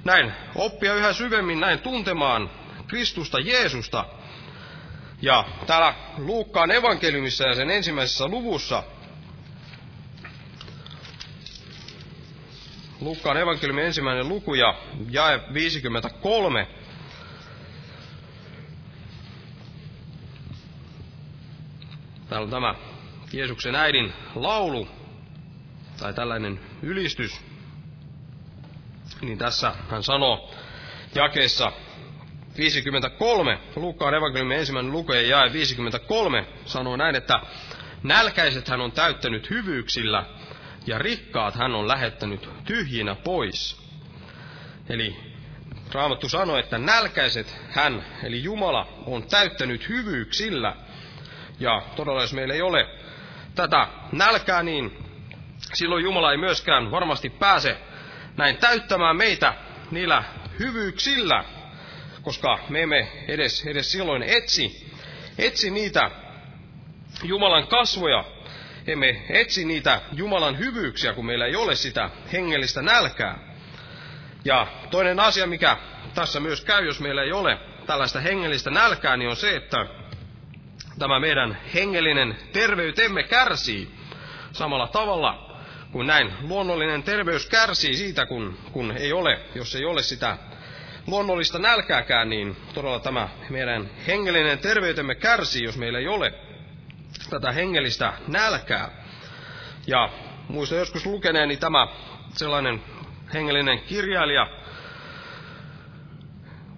näin 0.05 0.33
oppia 0.55 0.95
yhä 0.95 1.13
syvemmin 1.13 1.61
näin 1.61 1.79
tuntemaan 1.79 2.51
Kristusta 2.87 3.39
Jeesusta. 3.41 4.05
Ja 5.23 5.45
täällä 5.67 5.95
Luukkaan 6.19 6.71
evankeliumissa 6.71 7.45
ja 7.45 7.55
sen 7.55 7.71
ensimmäisessä 7.71 8.29
luvussa 8.29 8.83
Luukkaan 13.01 13.37
evankeliumin 13.37 13.85
ensimmäinen 13.85 14.29
luku 14.29 14.55
ja 14.55 14.75
jae 15.11 15.41
53. 15.55 16.69
Täällä 22.29 22.45
on 22.45 22.51
tämä 22.51 22.75
Jeesuksen 23.33 23.75
äidin 23.75 24.13
laulu, 24.35 24.89
tai 26.01 26.15
tällainen 26.15 26.61
ylistys. 26.83 27.41
Niin 29.21 29.39
tässä 29.39 29.75
hän 29.91 30.03
sanoo 30.03 30.55
jakeessa 31.15 31.73
53, 32.59 33.59
Luukkaan 33.77 34.15
evankeliumin 34.15 34.59
ensimmäinen 34.59 34.93
luku 34.93 35.13
ja 35.13 35.23
jae 35.23 35.53
53, 35.53 36.47
sanoo 36.65 36.97
näin, 36.97 37.17
että 37.17 37.41
nälkäiset 38.03 38.69
hän 38.69 38.81
on 38.81 38.93
täyttänyt 38.93 39.51
hyvyyksillä, 39.51 40.25
ja 40.87 40.99
rikkaat 40.99 41.55
hän 41.55 41.75
on 41.75 41.89
lähettänyt 41.89 42.49
tyhjinä 42.65 43.15
pois. 43.15 43.81
Eli 44.89 45.17
Raamattu 45.93 46.29
sanoo, 46.29 46.57
että 46.57 46.79
nälkäiset 46.79 47.57
hän, 47.71 48.05
eli 48.23 48.43
Jumala, 48.43 48.87
on 49.07 49.23
täyttänyt 49.23 49.89
hyvyyksillä. 49.89 50.77
Ja 51.61 51.83
todella, 51.97 52.21
jos 52.21 52.33
meillä 52.33 52.55
ei 52.55 52.63
ole 52.63 52.87
tätä 53.55 53.87
nälkää, 54.13 54.63
niin 54.63 54.99
silloin 55.75 56.05
Jumala 56.05 56.31
ei 56.33 56.39
myöskään 56.39 56.91
varmasti 56.91 57.31
pääse 57.31 57.77
näin 58.37 58.57
täyttämään 58.57 59.17
meitä 59.17 59.55
niillä 59.91 60.25
hyvyyksillä, 60.59 61.45
koska 62.23 62.59
me 62.69 62.83
emme 62.83 63.09
edes, 63.29 63.67
edes 63.67 63.93
silloin 63.93 64.23
etsi, 64.23 64.93
etsi 65.39 65.71
niitä 65.71 66.11
Jumalan 67.23 67.67
kasvoja, 67.67 68.25
emme 68.87 69.23
etsi 69.29 69.65
niitä 69.65 70.01
Jumalan 70.13 70.59
hyvyyksiä, 70.59 71.13
kun 71.13 71.27
meillä 71.27 71.47
ei 71.47 71.57
ole 71.57 71.75
sitä 71.77 72.11
hengellistä 72.33 72.83
nälkää. 72.83 73.39
Ja 74.45 74.67
toinen 74.91 75.21
asia, 75.21 75.47
mikä 75.47 75.77
tässä 76.15 76.41
myös 76.41 76.61
käy, 76.65 76.87
jos 76.87 77.01
meillä 77.01 77.23
ei 77.23 77.33
ole 77.33 77.59
tällaista 77.87 78.21
hengellistä 78.21 78.71
nälkää, 78.71 79.17
niin 79.17 79.31
on 79.31 79.37
se, 79.37 79.57
että 79.57 79.87
tämä 80.99 81.21
meidän 81.21 81.59
hengellinen 81.75 82.37
terveytemme 82.53 83.23
kärsii 83.23 83.89
samalla 84.53 84.87
tavalla 84.89 85.49
kuin 85.93 86.07
näin 86.07 86.33
luonnollinen 86.43 87.03
terveys 87.03 87.47
kärsii 87.47 87.97
siitä, 87.97 88.27
kun, 88.27 88.59
kun 88.73 88.93
ei 88.93 89.13
ole, 89.13 89.41
jos 89.55 89.75
ei 89.75 89.85
ole 89.85 90.03
sitä 90.03 90.39
luonnollista 91.07 91.59
nälkääkään, 91.59 92.29
niin 92.29 92.57
todella 92.75 93.01
tämä 93.01 93.29
meidän 93.51 93.91
hengellinen 94.07 94.59
terveytemme 94.59 95.15
kärsii, 95.15 95.65
jos 95.65 95.77
meillä 95.77 95.99
ei 95.99 96.09
ole 96.09 96.35
tätä 97.31 97.53
hengellistä 97.53 98.13
nälkää. 98.29 98.91
Ja 99.87 100.09
muista 100.49 100.75
joskus 100.75 101.07
lukeneeni 101.07 101.57
tämä 101.57 101.89
sellainen 102.33 102.83
hengellinen 103.35 103.81
kirjailija, 103.81 104.47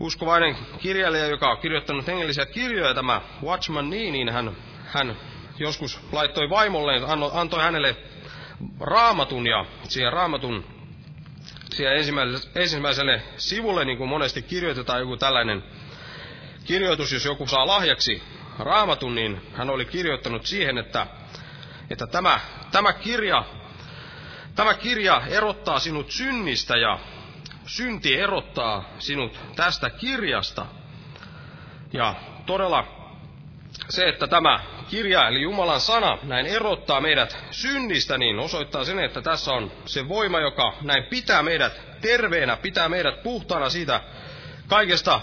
uskovainen 0.01 0.57
kirjailija, 0.79 1.27
joka 1.27 1.51
on 1.51 1.59
kirjoittanut 1.59 2.07
hengellisiä 2.07 2.47
kirjoja, 2.47 2.95
tämä 2.95 3.21
Watchman 3.45 3.91
Nee, 3.91 4.11
niin 4.11 4.29
hän, 4.29 4.57
hän 4.87 5.17
joskus 5.59 6.01
laittoi 6.13 6.51
vaimolleen, 6.51 7.03
antoi 7.33 7.63
hänelle 7.63 7.97
raamatun 8.81 9.47
ja 9.47 9.65
siihen 9.89 10.13
raamatun 10.13 10.65
siihen 11.75 11.97
ensimmäiselle, 11.97 12.41
ensimmäiselle 12.55 13.23
sivulle, 13.37 13.85
niin 13.85 13.99
kuin 13.99 14.09
monesti 14.09 14.43
kirjoitetaan 14.43 15.01
joku 15.01 15.17
tällainen 15.17 15.65
kirjoitus, 16.65 17.13
jos 17.13 17.25
joku 17.25 17.47
saa 17.47 17.67
lahjaksi 17.67 18.23
raamatun, 18.59 19.15
niin 19.15 19.41
hän 19.55 19.71
oli 19.71 19.85
kirjoittanut 19.85 20.47
siihen, 20.47 20.79
että, 20.79 21.07
että 21.91 22.07
tämä, 22.07 22.41
tämä, 22.73 22.93
kirja, 22.93 23.45
tämä 24.55 24.75
kirja 24.75 25.23
erottaa 25.27 25.79
sinut 25.79 26.11
synnistä 26.11 26.77
ja 26.77 26.99
synti 27.71 28.21
erottaa 28.21 28.85
sinut 28.99 29.41
tästä 29.57 29.91
kirjasta. 29.91 30.67
Ja 31.93 32.15
todella 32.47 32.85
se, 33.89 34.09
että 34.09 34.27
tämä 34.27 34.61
kirja, 34.89 35.29
eli 35.29 35.43
Jumalan 35.43 35.81
sana, 35.81 36.19
näin 36.23 36.47
erottaa 36.47 37.01
meidät 37.01 37.37
synnistä, 37.51 38.19
niin 38.19 38.39
osoittaa 38.39 38.85
sen, 38.85 38.99
että 38.99 39.23
tässä 39.23 39.53
on 39.53 39.73
se 39.87 40.09
voima, 40.09 40.41
joka 40.41 40.73
näin 40.83 41.05
pitää 41.05 41.43
meidät 41.43 41.81
terveenä, 42.01 42.57
pitää 42.57 42.89
meidät 42.89 43.23
puhtaana 43.23 43.69
siitä 43.69 44.01
kaikesta 44.67 45.21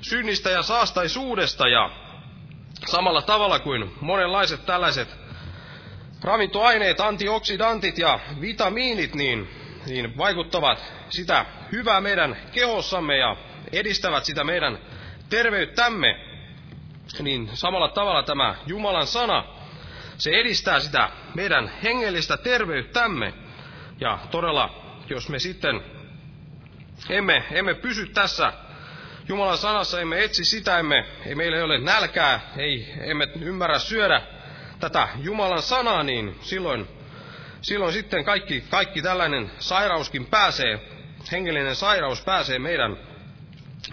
synnistä 0.00 0.50
ja 0.50 0.62
saastaisuudesta. 0.62 1.68
Ja 1.68 1.90
samalla 2.86 3.22
tavalla 3.22 3.58
kuin 3.58 3.92
monenlaiset 4.00 4.66
tällaiset 4.66 5.08
ravintoaineet, 6.22 7.00
antioksidantit 7.00 7.98
ja 7.98 8.20
vitamiinit, 8.40 9.14
niin, 9.14 9.65
niin 9.86 10.18
vaikuttavat 10.18 10.84
sitä 11.08 11.46
hyvää 11.72 12.00
meidän 12.00 12.36
kehossamme 12.52 13.16
ja 13.16 13.36
edistävät 13.72 14.24
sitä 14.24 14.44
meidän 14.44 14.78
terveyttämme, 15.30 16.20
niin 17.20 17.50
samalla 17.54 17.88
tavalla 17.88 18.22
tämä 18.22 18.54
Jumalan 18.66 19.06
sana, 19.06 19.44
se 20.18 20.30
edistää 20.30 20.80
sitä 20.80 21.10
meidän 21.34 21.70
hengellistä 21.82 22.36
terveyttämme. 22.36 23.34
Ja 24.00 24.18
todella, 24.30 24.82
jos 25.08 25.28
me 25.28 25.38
sitten 25.38 25.80
emme, 27.10 27.44
emme 27.50 27.74
pysy 27.74 28.06
tässä 28.06 28.52
Jumalan 29.28 29.58
sanassa 29.58 30.00
emme 30.00 30.24
etsi 30.24 30.44
sitä, 30.44 30.78
emme, 30.78 31.06
ei 31.26 31.34
meillä 31.34 31.56
ei 31.56 31.62
ole 31.62 31.78
nälkää, 31.78 32.40
ei, 32.56 32.94
emme 33.00 33.28
ymmärrä 33.40 33.78
syödä 33.78 34.22
tätä 34.80 35.08
Jumalan 35.18 35.62
sanaa, 35.62 36.02
niin 36.02 36.36
silloin, 36.40 36.88
silloin 37.66 37.92
sitten 37.92 38.24
kaikki, 38.24 38.64
kaikki 38.70 39.02
tällainen 39.02 39.50
sairauskin 39.58 40.26
pääsee, 40.26 40.80
hengellinen 41.32 41.76
sairaus 41.76 42.24
pääsee 42.24 42.58
meidän, 42.58 42.96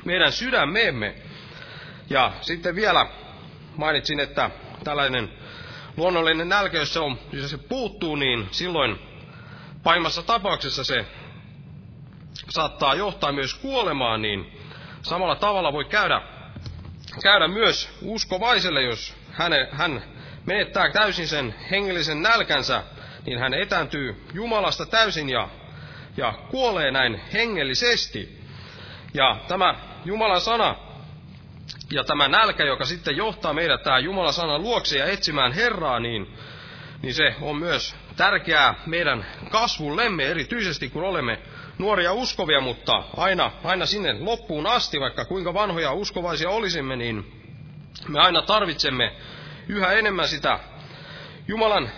meidän 0.06 0.32
sydämeemme. 0.32 1.16
Ja 2.10 2.32
sitten 2.42 2.76
vielä 2.76 3.08
mainitsin, 3.78 4.20
että 4.20 4.50
tällainen 4.84 5.30
luonnollinen 5.98 6.50
nälkä, 6.50 6.78
jos 6.78 6.94
se, 6.94 7.00
on, 7.00 7.20
jos 7.32 7.52
se 7.52 7.58
puuttuu, 7.58 8.16
niin 8.16 8.48
silloin 8.52 9.00
pahimmassa 9.84 10.24
tapauksessa 10.24 10.84
se 10.84 11.06
saattaa 12.50 12.96
johtaa 12.96 13.32
myös 13.32 13.54
kuolemaan, 13.54 14.22
niin 14.22 14.60
samalla 15.02 15.36
tavalla 15.36 15.74
voi 15.74 15.86
käydä, 15.86 16.22
käydä 17.24 17.48
myös 17.48 17.90
uskovaiselle, 18.02 18.82
jos 18.82 19.16
hän, 19.32 19.52
hän 19.72 20.04
menettää 20.46 20.92
täysin 20.92 21.28
sen 21.28 21.56
hengellisen 21.72 22.22
nälkänsä, 22.22 22.84
niin 23.26 23.40
hän 23.40 23.54
etääntyy 23.54 24.24
Jumalasta 24.34 24.86
täysin 24.86 25.30
ja, 25.30 25.50
ja 26.18 26.34
kuolee 26.50 26.92
näin 26.92 27.22
hengellisesti. 27.34 28.44
Ja 29.14 29.38
tämä 29.48 29.76
Jumalan 30.06 30.42
sana 30.42 30.76
ja 31.92 32.04
tämä 32.04 32.28
nälkä, 32.28 32.64
joka 32.64 32.86
sitten 32.86 33.18
johtaa 33.18 33.54
meidät 33.54 33.84
tähän 33.84 34.04
Jumalan 34.04 34.34
sanan 34.34 34.62
luokse 34.62 34.98
ja 34.98 35.06
etsimään 35.06 35.52
Herraa, 35.52 36.00
niin, 36.00 36.28
niin 37.02 37.14
se 37.14 37.36
on 37.42 37.58
myös 37.58 37.96
tärkeää 38.16 38.76
meidän 38.86 39.26
kasvullemme, 39.50 40.26
erityisesti 40.26 40.90
kun 40.90 41.04
olemme 41.04 41.40
nuoria 41.78 42.14
uskovia, 42.14 42.62
mutta 42.62 43.04
aina, 43.18 43.52
aina 43.64 43.86
sinne 43.86 44.16
loppuun 44.20 44.68
asti, 44.68 45.00
vaikka 45.00 45.26
kuinka 45.26 45.54
vanhoja 45.54 45.92
uskovaisia 45.92 46.50
olisimme, 46.50 46.96
niin 46.96 47.42
me 48.08 48.20
aina 48.20 48.42
tarvitsemme 48.42 49.14
yhä 49.68 49.92
enemmän 49.92 50.28
sitä 50.28 50.60
Jumalan 51.48 51.90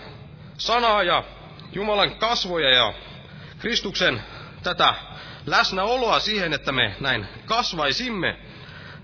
sanaa 0.58 1.02
ja 1.02 1.24
Jumalan 1.72 2.16
kasvoja 2.16 2.70
ja 2.70 2.94
Kristuksen 3.58 4.22
tätä 4.62 4.94
läsnäoloa 5.46 6.20
siihen, 6.20 6.52
että 6.52 6.72
me 6.72 6.96
näin 7.00 7.26
kasvaisimme 7.44 8.36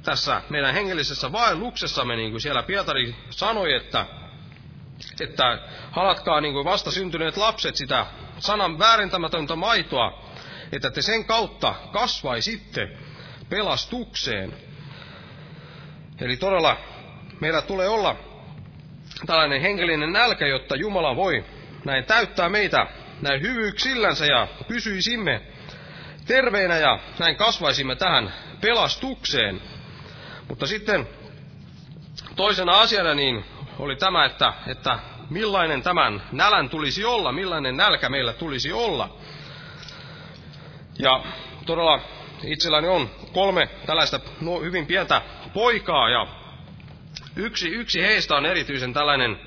tässä 0.03 0.43
meidän 0.51 0.75
hengellisessä 0.75 1.33
vaelluksessamme, 1.33 2.17
niin 2.17 2.31
kuin 2.31 2.41
siellä 2.41 2.63
Pietari 2.63 3.17
sanoi, 3.31 3.75
että, 3.75 4.07
että 5.21 5.59
halatkaa 5.91 6.41
niin 6.41 6.55
kuin 6.55 6.65
vasta 6.65 6.91
syntyneet 6.91 7.37
lapset 7.37 7.77
sitä 7.77 8.07
sanan 8.39 8.79
väärentämätöntä 8.79 9.57
maitoa, 9.57 10.23
että 10.73 10.91
te 10.91 11.03
sen 11.03 11.25
kautta 11.25 11.75
kasvaisitte 11.93 12.89
pelastukseen. 13.49 14.57
Eli 16.21 16.37
todella 16.37 16.77
meillä 17.41 17.63
tulee 17.63 17.89
olla 17.89 18.17
tällainen 19.27 19.61
hengellinen 19.61 20.13
nälkä, 20.13 20.47
jotta 20.47 20.77
Jumala 20.77 21.17
voi 21.17 21.45
näin 21.85 22.05
täyttää 22.05 22.49
meitä 22.49 22.87
näin 23.23 23.43
hyvyyksillänsä 23.43 24.27
ja 24.27 24.49
pysyisimme 24.69 25.41
terveinä 26.27 26.77
ja 26.77 26.99
näin 27.19 27.37
kasvaisimme 27.37 27.97
tähän 27.97 28.33
pelastukseen. 28.61 29.63
Mutta 30.49 30.67
sitten 30.67 31.09
toisena 32.37 32.81
asiana 32.81 33.15
niin 33.15 33.45
oli 33.79 33.97
tämä, 33.97 34.25
että, 34.25 34.53
että 34.67 34.99
millainen 35.31 35.83
tämän 35.83 36.23
nälän 36.33 36.69
tulisi 36.69 37.05
olla, 37.05 37.33
millainen 37.33 37.77
nälkä 37.77 38.09
meillä 38.09 38.33
tulisi 38.33 38.73
olla. 38.73 39.17
Ja 40.99 41.25
todella 41.67 42.01
itselläni 42.45 42.89
on 42.89 43.11
kolme 43.33 43.69
tällaista 43.87 44.21
no, 44.41 44.61
hyvin 44.61 44.87
pientä 44.87 45.23
poikaa 45.55 46.11
ja 46.11 46.27
yksi, 47.37 47.69
yksi 47.69 48.03
heistä 48.03 48.37
on 48.37 48.47
erityisen 48.47 48.93
tällainen, 48.93 49.41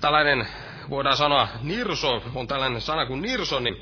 tällainen, 0.00 0.48
voidaan 0.90 1.16
sanoa 1.16 1.48
nirso, 1.62 2.22
on 2.34 2.46
tällainen 2.46 2.80
sana 2.80 3.06
kuin 3.06 3.22
nirso, 3.22 3.60
niin 3.60 3.76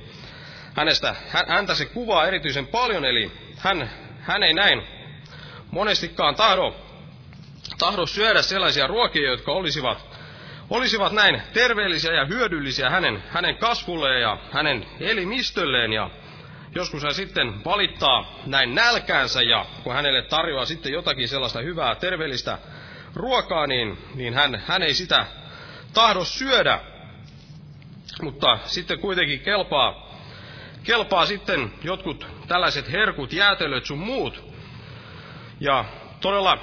hänestä, 0.77 1.15
häntä 1.49 1.75
se 1.75 1.85
kuvaa 1.85 2.27
erityisen 2.27 2.67
paljon, 2.67 3.05
eli 3.05 3.33
hän, 3.59 3.91
hän 4.21 4.43
ei 4.43 4.55
näin 4.55 4.83
monestikaan 5.71 6.35
tahdo, 6.35 6.77
tahdo 7.79 8.07
syödä 8.07 8.43
sellaisia 8.43 8.87
ruokia, 8.87 9.31
jotka 9.31 9.53
olisivat, 9.53 9.99
olisivat 10.71 11.13
näin 11.13 11.43
terveellisiä 11.53 12.13
ja 12.13 12.25
hyödyllisiä 12.25 12.91
hänen, 12.91 13.23
hänen 13.29 13.57
kasvulleen 13.57 14.23
ja 14.23 14.39
hänen 14.53 14.87
elimistölleen. 15.01 15.93
Ja 15.93 16.11
joskus 16.75 17.03
hän 17.03 17.15
sitten 17.15 17.65
valittaa 17.65 18.35
näin 18.47 18.75
nälkäänsä 18.75 19.43
ja 19.43 19.67
kun 19.83 19.95
hänelle 19.95 20.23
tarjoaa 20.23 20.65
sitten 20.65 20.93
jotakin 20.93 21.29
sellaista 21.29 21.61
hyvää, 21.61 21.95
terveellistä 21.95 22.59
ruokaa, 23.15 23.67
niin, 23.67 23.99
niin 24.15 24.35
hän, 24.35 24.63
hän 24.67 24.83
ei 24.83 24.95
sitä 24.95 25.27
tahdo 25.95 26.25
syödä. 26.25 26.81
Mutta 28.23 28.59
sitten 28.65 28.99
kuitenkin 28.99 29.41
kelpaa, 29.41 30.15
kelpaa 30.83 31.27
sitten 31.27 31.73
jotkut 31.83 32.27
tällaiset 32.49 32.93
herkut, 32.93 33.33
jäätelöt 33.33 33.87
sun 33.87 33.99
muut, 33.99 34.45
ja 35.61 35.85
todella, 36.21 36.59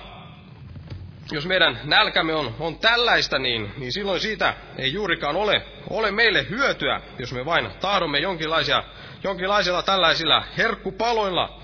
jos 1.31 1.45
meidän 1.45 1.79
nälkämme 1.83 2.33
on, 2.33 2.55
on 2.59 2.79
tällaista, 2.79 3.39
niin, 3.39 3.71
niin 3.77 3.93
silloin 3.93 4.19
siitä 4.19 4.53
ei 4.77 4.93
juurikaan 4.93 5.35
ole, 5.35 5.65
ole 5.89 6.11
meille 6.11 6.49
hyötyä, 6.49 7.01
jos 7.19 7.33
me 7.33 7.45
vain 7.45 7.69
tahdomme 7.79 8.19
jonkinlaisia, 8.19 8.83
jonkinlaisilla 9.23 9.83
tällaisilla 9.83 10.43
herkkupaloilla 10.57 11.61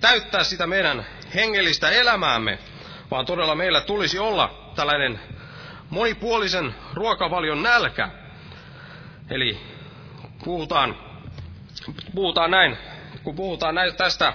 täyttää 0.00 0.44
sitä 0.44 0.66
meidän 0.66 1.06
hengellistä 1.34 1.90
elämäämme, 1.90 2.58
vaan 3.10 3.26
todella 3.26 3.54
meillä 3.54 3.80
tulisi 3.80 4.18
olla 4.18 4.72
tällainen 4.74 5.20
monipuolisen 5.90 6.74
ruokavalion 6.94 7.62
nälkä. 7.62 8.08
Eli 9.30 9.60
puhutaan, 10.44 10.96
puhutaan 12.14 12.50
näin, 12.50 12.78
kun 13.22 13.36
puhutaan 13.36 13.74
näin, 13.74 13.96
tästä 13.96 14.32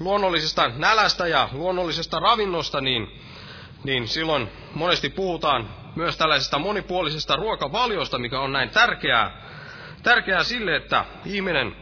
luonnollisesta 0.00 0.68
nälästä 0.76 1.26
ja 1.26 1.48
luonnollisesta 1.52 2.18
ravinnosta, 2.20 2.80
niin, 2.80 3.20
niin 3.84 4.08
silloin 4.08 4.48
monesti 4.74 5.08
puhutaan 5.10 5.68
myös 5.96 6.16
tällaisesta 6.16 6.58
monipuolisesta 6.58 7.36
ruokavaliosta, 7.36 8.18
mikä 8.18 8.40
on 8.40 8.52
näin 8.52 8.70
tärkeää, 8.70 9.30
tärkeää 10.02 10.42
sille, 10.42 10.76
että 10.76 11.04
ihminen 11.24 11.76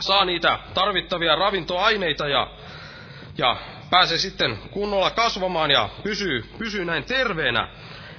saa 0.00 0.24
niitä 0.24 0.58
tarvittavia 0.74 1.36
ravintoaineita 1.36 2.28
ja, 2.28 2.50
ja 3.38 3.56
pääsee 3.90 4.18
sitten 4.18 4.56
kunnolla 4.70 5.10
kasvamaan 5.10 5.70
ja 5.70 5.88
pysyy, 6.02 6.44
pysyy 6.58 6.84
näin 6.84 7.04
terveenä. 7.04 7.68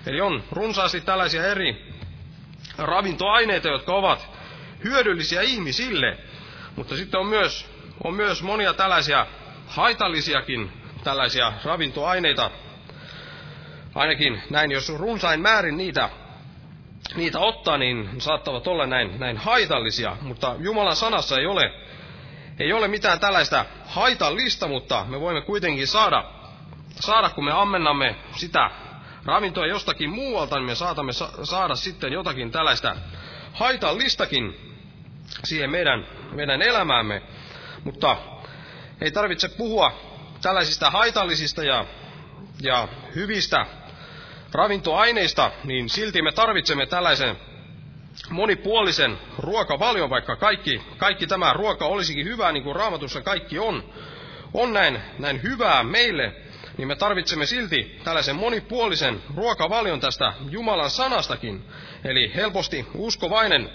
Eli 0.06 0.22
on 0.22 0.44
runsaasti 0.52 1.02
tällaisia 1.02 1.46
eri 1.48 1.94
ravintoaineita, 2.78 3.68
jotka 3.68 3.94
ovat 3.96 4.28
hyödyllisiä 4.84 5.42
ihmisille, 5.42 6.18
mutta 6.76 6.96
sitten 6.98 7.20
on 7.20 7.26
myös 7.28 7.76
on 8.04 8.14
myös 8.14 8.44
monia 8.44 8.74
tällaisia 8.74 9.28
haitallisiakin 9.68 10.72
tällaisia 11.04 11.54
ravintoaineita, 11.64 12.52
ainakin 13.96 14.42
näin, 14.50 14.72
jos 14.72 14.90
runsain 14.90 15.42
määrin 15.42 15.78
niitä, 15.78 16.10
niitä 17.16 17.40
ottaa, 17.40 17.78
niin 17.78 18.22
saattavat 18.22 18.68
olla 18.68 18.86
näin, 18.86 19.20
näin 19.20 19.38
haitallisia, 19.38 20.18
mutta 20.22 20.56
Jumalan 20.60 20.96
sanassa 20.96 21.40
ei 21.40 21.46
ole, 21.46 21.74
ei 22.60 22.74
ole 22.74 22.88
mitään 22.88 23.20
tällaista 23.20 23.66
haitallista, 23.86 24.68
mutta 24.68 25.06
me 25.10 25.20
voimme 25.22 25.42
kuitenkin 25.42 25.88
saada, 25.88 26.24
saada 27.00 27.30
kun 27.30 27.46
me 27.46 27.52
ammennamme 27.52 28.16
sitä 28.36 28.72
ravintoa 29.26 29.68
jostakin 29.68 30.10
muualta, 30.10 30.56
niin 30.56 30.66
me 30.66 30.76
saatamme 30.76 31.14
sa- 31.14 31.46
saada 31.46 31.76
sitten 31.76 32.14
jotakin 32.14 32.52
tällaista 32.52 32.96
haitallistakin 33.54 34.76
siihen 35.44 35.70
meidän, 35.70 36.08
meidän 36.32 36.62
elämäämme. 36.62 37.22
Mutta 37.84 38.18
ei 39.02 39.12
tarvitse 39.12 39.50
puhua 39.50 39.92
tällaisista 40.42 40.92
haitallisista 40.92 41.64
ja, 41.64 41.86
ja 42.62 42.88
hyvistä 43.16 43.66
ravintoaineista, 44.54 45.52
niin 45.64 45.90
silti 45.90 46.22
me 46.22 46.32
tarvitsemme 46.32 46.86
tällaisen 46.86 47.38
monipuolisen 48.30 49.18
ruokavalion, 49.38 50.10
vaikka 50.10 50.36
kaikki, 50.36 50.82
kaikki 50.98 51.28
tämä 51.28 51.54
ruoka 51.54 51.86
olisikin 51.86 52.26
hyvää, 52.26 52.52
niin 52.52 52.64
kuin 52.64 52.76
raamatussa 52.76 53.22
kaikki 53.22 53.60
on, 53.60 53.84
on 54.54 54.74
näin, 54.74 55.00
näin 55.20 55.44
hyvää 55.44 55.84
meille, 55.84 56.34
niin 56.78 56.88
me 56.88 56.96
tarvitsemme 56.96 57.46
silti 57.46 58.00
tällaisen 58.04 58.36
monipuolisen 58.36 59.22
ruokavalion 59.36 60.00
tästä 60.00 60.34
Jumalan 60.50 60.90
sanastakin. 60.90 61.64
Eli 62.04 62.32
helposti 62.36 62.86
uskovainen 62.94 63.70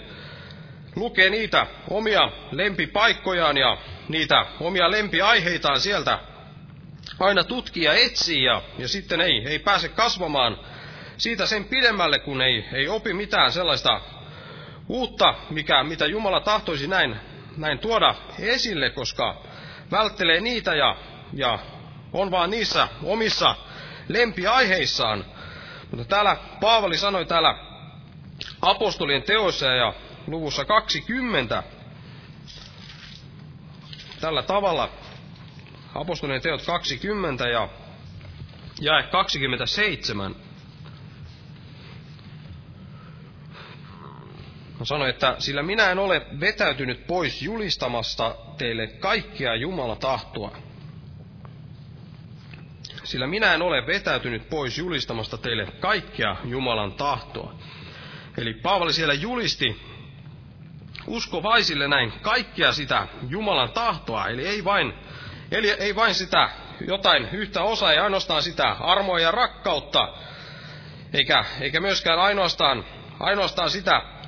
lukee 0.95 1.29
niitä 1.29 1.67
omia 1.89 2.31
lempipaikkojaan 2.51 3.57
ja 3.57 3.77
niitä 4.09 4.45
omia 4.59 4.91
lempiaiheitaan 4.91 5.79
sieltä 5.79 6.19
aina 7.19 7.43
tutkii 7.43 7.83
ja 7.83 7.93
etsii 7.93 8.43
ja, 8.43 8.61
ja 8.77 8.87
sitten 8.87 9.21
ei, 9.21 9.43
ei 9.47 9.59
pääse 9.59 9.89
kasvamaan 9.89 10.57
siitä 11.17 11.45
sen 11.45 11.65
pidemmälle, 11.65 12.19
kun 12.19 12.41
ei, 12.41 12.65
ei 12.73 12.87
opi 12.87 13.13
mitään 13.13 13.51
sellaista 13.51 14.01
uutta, 14.91 15.35
mikä, 15.49 15.83
mitä 15.83 16.05
Jumala 16.05 16.39
tahtoisi 16.39 16.87
näin, 16.87 17.15
näin 17.57 17.79
tuoda 17.79 18.15
esille, 18.39 18.89
koska 18.89 19.41
välttelee 19.91 20.41
niitä 20.41 20.75
ja, 20.75 20.95
ja 21.33 21.59
on 22.13 22.31
vaan 22.31 22.49
niissä 22.49 22.87
omissa 23.03 23.55
lempiaiheissaan. 24.07 25.25
Mutta 25.91 26.05
täällä 26.05 26.37
Paavali 26.61 26.97
sanoi 26.97 27.25
täällä 27.25 27.55
apostolien 28.61 29.23
teoissa 29.23 29.65
ja 29.65 29.93
luvussa 30.27 30.65
20 30.65 31.63
tällä 34.21 34.43
tavalla 34.43 34.89
apostolien 35.95 36.41
teot 36.41 36.61
20 36.65 37.47
ja 37.47 37.69
jae 38.81 39.03
27. 39.03 40.35
Hän 44.81 44.85
sanoi, 44.85 45.09
että 45.09 45.35
sillä 45.39 45.63
minä 45.63 45.91
en 45.91 45.99
ole 45.99 46.21
vetäytynyt 46.39 47.07
pois 47.07 47.41
julistamasta 47.41 48.35
teille 48.57 48.87
kaikkea 48.87 49.55
Jumala 49.55 49.95
tahtoa. 49.95 50.57
Sillä 53.03 53.27
minä 53.27 53.53
en 53.53 53.61
ole 53.61 53.87
vetäytynyt 53.87 54.49
pois 54.49 54.77
julistamasta 54.77 55.37
teille 55.37 55.65
kaikkea 55.79 56.35
Jumalan 56.43 56.93
tahtoa. 56.93 57.53
Eli 58.37 58.53
Paavali 58.53 58.93
siellä 58.93 59.13
julisti 59.13 59.81
uskovaisille 61.07 61.87
näin 61.87 62.13
kaikkea 62.21 62.71
sitä 62.71 63.07
Jumalan 63.29 63.71
tahtoa, 63.71 64.27
eli 64.27 64.47
ei 64.47 64.63
vain, 64.63 64.93
eli 65.51 65.69
ei 65.69 65.95
vain 65.95 66.15
sitä 66.15 66.49
jotain 66.87 67.29
yhtä 67.31 67.61
osaa, 67.61 67.91
ei 67.91 67.99
ainoastaan 67.99 68.43
sitä 68.43 68.71
armoa 68.71 69.19
ja 69.19 69.31
rakkautta, 69.31 70.13
eikä, 71.13 71.45
eikä 71.59 71.79
myöskään 71.79 72.19
ainoastaan, 72.19 72.85
ainoastaan 73.19 73.69
sitä 73.69 74.20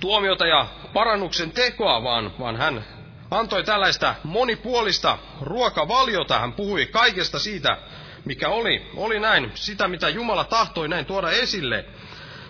tuomiota 0.00 0.46
ja 0.46 0.66
parannuksen 0.92 1.50
tekoa, 1.50 2.02
vaan, 2.02 2.32
vaan 2.38 2.56
hän 2.56 2.84
antoi 3.30 3.64
tällaista 3.64 4.14
monipuolista 4.24 5.18
ruokavaliota. 5.40 6.38
Hän 6.38 6.52
puhui 6.52 6.86
kaikesta 6.86 7.38
siitä, 7.38 7.78
mikä 8.24 8.48
oli, 8.48 8.90
oli 8.96 9.20
näin, 9.20 9.52
sitä 9.54 9.88
mitä 9.88 10.08
Jumala 10.08 10.44
tahtoi 10.44 10.88
näin 10.88 11.06
tuoda 11.06 11.30
esille. 11.30 11.84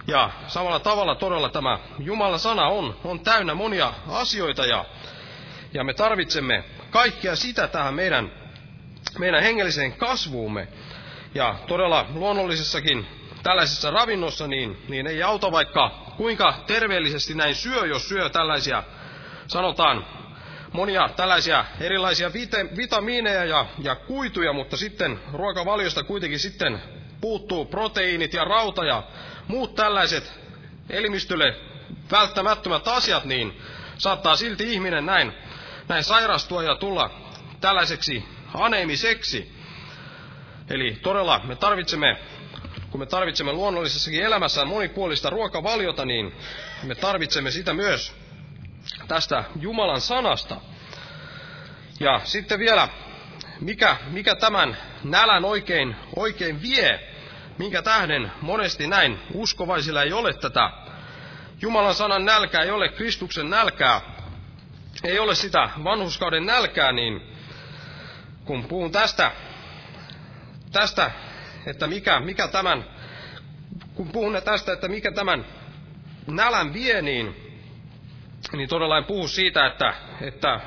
Ja 0.06 0.30
samalla 0.46 0.80
tavalla 0.80 1.14
todella 1.14 1.48
tämä 1.48 1.78
Jumalan 1.98 2.38
sana 2.38 2.66
on, 2.66 2.96
on 3.04 3.20
täynnä 3.20 3.54
monia 3.54 3.92
asioita 4.08 4.66
ja, 4.66 4.84
ja 5.74 5.84
me 5.84 5.94
tarvitsemme 5.94 6.64
kaikkea 6.90 7.36
sitä 7.36 7.68
tähän 7.68 7.94
meidän, 7.94 8.32
meidän 9.18 9.42
hengelliseen 9.42 9.92
kasvuumme. 9.92 10.68
Ja 11.34 11.54
todella 11.66 12.06
luonnollisessakin 12.14 13.06
tällaisessa 13.42 13.90
ravinnossa, 13.90 14.46
niin, 14.46 14.82
niin 14.88 15.06
ei 15.06 15.22
auta 15.22 15.52
vaikka 15.52 15.90
kuinka 16.16 16.54
terveellisesti 16.66 17.34
näin 17.34 17.54
syö, 17.54 17.86
jos 17.86 18.08
syö 18.08 18.28
tällaisia, 18.28 18.82
sanotaan, 19.46 20.06
monia 20.72 21.08
tällaisia 21.16 21.64
erilaisia 21.80 22.32
vite, 22.32 22.66
vitamiineja 22.76 23.44
ja, 23.44 23.66
ja 23.78 23.94
kuituja, 23.96 24.52
mutta 24.52 24.76
sitten 24.76 25.20
ruokavaliosta 25.32 26.04
kuitenkin 26.04 26.38
sitten 26.38 26.82
puuttuu 27.20 27.64
proteiinit 27.64 28.32
ja 28.34 28.44
rauta 28.44 28.84
ja 28.84 29.02
muut 29.48 29.74
tällaiset 29.74 30.32
elimistölle 30.90 31.56
välttämättömät 32.10 32.88
asiat, 32.88 33.24
niin 33.24 33.60
saattaa 33.98 34.36
silti 34.36 34.72
ihminen 34.72 35.06
näin, 35.06 35.32
näin 35.88 36.04
sairastua 36.04 36.62
ja 36.62 36.74
tulla 36.76 37.10
tällaiseksi 37.60 38.24
aneemiseksi. 38.54 39.52
Eli 40.70 40.98
todella 41.02 41.40
me 41.44 41.56
tarvitsemme 41.56 42.16
kun 42.90 43.00
me 43.00 43.06
tarvitsemme 43.06 43.52
luonnollisessakin 43.52 44.22
elämässä 44.22 44.64
monipuolista 44.64 45.30
ruokavaliota, 45.30 46.04
niin 46.04 46.34
me 46.82 46.94
tarvitsemme 46.94 47.50
sitä 47.50 47.74
myös 47.74 48.12
tästä 49.08 49.44
Jumalan 49.60 50.00
sanasta. 50.00 50.56
Ja 52.00 52.20
sitten 52.24 52.58
vielä, 52.58 52.88
mikä, 53.60 53.96
mikä 54.10 54.34
tämän 54.34 54.76
nälän 55.04 55.44
oikein, 55.44 55.96
oikein 56.16 56.62
vie, 56.62 57.00
minkä 57.58 57.82
tähden 57.82 58.32
monesti 58.40 58.86
näin 58.86 59.18
uskovaisilla 59.34 60.02
ei 60.02 60.12
ole 60.12 60.34
tätä? 60.34 60.70
Jumalan 61.62 61.94
sanan 61.94 62.24
nälkää, 62.24 62.62
ei 62.62 62.70
ole 62.70 62.88
Kristuksen 62.88 63.50
nälkää, 63.50 64.00
ei 65.04 65.18
ole 65.18 65.34
sitä 65.34 65.70
vanhuskauden 65.84 66.46
nälkää, 66.46 66.92
niin 66.92 67.22
kun 68.44 68.64
puhun 68.64 68.92
tästä, 68.92 69.30
tästä 70.72 71.10
että 71.66 71.86
mikä, 71.86 72.20
mikä 72.20 72.48
tämän, 72.48 72.84
kun 73.94 74.08
puhun 74.12 74.42
tästä, 74.44 74.72
että 74.72 74.88
mikä 74.88 75.12
tämän 75.12 75.46
nälän 76.26 76.72
vie, 76.72 77.02
niin, 77.02 77.36
niin 78.52 78.68
todella 78.68 78.98
en 78.98 79.04
puhu 79.04 79.28
siitä, 79.28 79.66
että, 79.66 79.94
että 80.20 80.60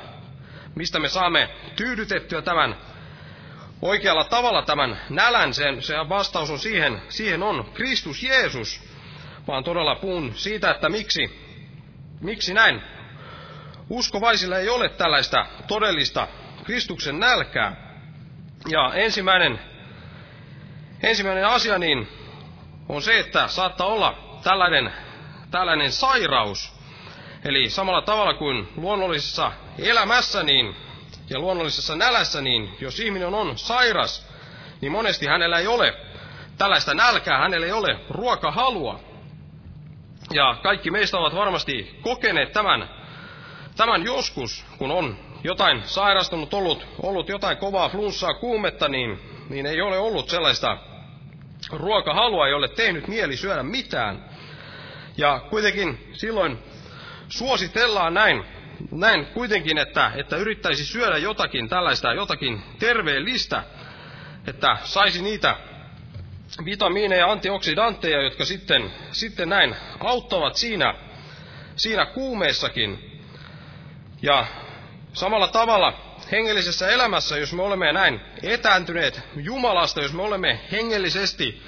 mistä 0.74 0.98
me 0.98 1.08
saamme 1.08 1.48
tyydytettyä 1.76 2.42
tämän 2.42 2.76
oikealla 3.82 4.24
tavalla 4.24 4.62
tämän 4.62 5.00
nälän, 5.10 5.54
sen, 5.54 5.82
se 5.82 5.94
vastaus 6.08 6.50
on 6.50 6.58
siihen, 6.58 7.02
siihen 7.08 7.42
on 7.42 7.70
Kristus 7.74 8.22
Jeesus, 8.22 8.82
vaan 9.46 9.64
todella 9.64 9.94
puhun 9.94 10.32
siitä, 10.34 10.70
että 10.70 10.88
miksi, 10.88 11.40
miksi 12.20 12.54
näin. 12.54 12.82
Uskovaisilla 13.90 14.58
ei 14.58 14.68
ole 14.68 14.88
tällaista 14.88 15.46
todellista 15.68 16.28
Kristuksen 16.64 17.20
nälkää. 17.20 17.76
Ja 18.68 18.94
ensimmäinen 18.94 19.60
Ensimmäinen 21.04 21.46
asia 21.46 21.78
niin 21.78 22.08
on 22.88 23.02
se, 23.02 23.18
että 23.18 23.48
saattaa 23.48 23.86
olla 23.86 24.14
tällainen, 24.42 24.92
tällainen 25.50 25.92
sairaus. 25.92 26.72
Eli 27.44 27.70
samalla 27.70 28.02
tavalla 28.02 28.34
kuin 28.34 28.68
luonnollisessa 28.76 29.52
elämässä 29.78 30.42
niin, 30.42 30.76
ja 31.30 31.38
luonnollisessa 31.38 31.96
nälässä, 31.96 32.40
niin 32.40 32.76
jos 32.80 33.00
ihminen 33.00 33.34
on 33.34 33.58
sairas, 33.58 34.26
niin 34.80 34.92
monesti 34.92 35.26
hänellä 35.26 35.58
ei 35.58 35.66
ole 35.66 35.94
tällaista 36.58 36.94
nälkää, 36.94 37.38
hänellä 37.38 37.66
ei 37.66 37.72
ole 37.72 38.00
ruokahalua. 38.10 39.00
Ja 40.34 40.56
kaikki 40.62 40.90
meistä 40.90 41.18
ovat 41.18 41.34
varmasti 41.34 41.98
kokeneet 42.02 42.52
tämän, 42.52 42.90
tämän 43.76 44.04
joskus, 44.04 44.64
kun 44.78 44.90
on 44.90 45.16
jotain 45.44 45.82
sairastunut, 45.84 46.54
ollut, 46.54 46.86
ollut 47.02 47.28
jotain 47.28 47.56
kovaa 47.56 47.88
flunssaa, 47.88 48.34
kuumetta, 48.34 48.88
niin, 48.88 49.20
niin 49.48 49.66
ei 49.66 49.80
ole 49.80 49.98
ollut 49.98 50.28
sellaista 50.28 50.78
ruokahalua 51.72 52.46
ei 52.46 52.54
ole 52.54 52.68
tehnyt 52.68 53.08
mieli 53.08 53.36
syödä 53.36 53.62
mitään. 53.62 54.24
Ja 55.16 55.40
kuitenkin 55.50 56.10
silloin 56.12 56.58
suositellaan 57.28 58.14
näin, 58.14 58.44
näin 58.90 59.26
kuitenkin, 59.26 59.78
että, 59.78 60.12
että 60.16 60.36
yrittäisi 60.36 60.84
syödä 60.84 61.18
jotakin 61.18 61.68
tällaista, 61.68 62.12
jotakin 62.12 62.62
terveellistä, 62.78 63.62
että 64.46 64.76
saisi 64.84 65.22
niitä 65.22 65.56
vitamiineja 66.64 67.20
ja 67.26 67.32
antioksidantteja, 67.32 68.22
jotka 68.22 68.44
sitten, 68.44 68.90
sitten 69.12 69.48
näin 69.48 69.76
auttavat 70.00 70.56
siinä, 70.56 70.94
siinä 71.76 72.06
kuumeessakin. 72.06 73.20
Ja 74.22 74.46
samalla 75.12 75.48
tavalla 75.48 76.13
hengellisessä 76.34 76.88
elämässä, 76.88 77.36
jos 77.38 77.52
me 77.52 77.62
olemme 77.62 77.92
näin 77.92 78.20
etääntyneet 78.42 79.20
Jumalasta, 79.36 80.00
jos 80.02 80.12
me 80.12 80.22
olemme 80.22 80.60
hengellisesti, 80.72 81.62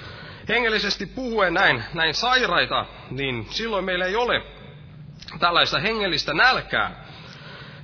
hengellisesti 0.49 1.05
puhuen 1.05 1.53
näin, 1.53 1.83
näin 1.93 2.13
sairaita, 2.13 2.85
niin 3.09 3.47
silloin 3.49 3.85
meillä 3.85 4.05
ei 4.05 4.15
ole 4.15 4.41
tällaista 5.39 5.79
hengellistä 5.79 6.33
nälkää. 6.33 7.05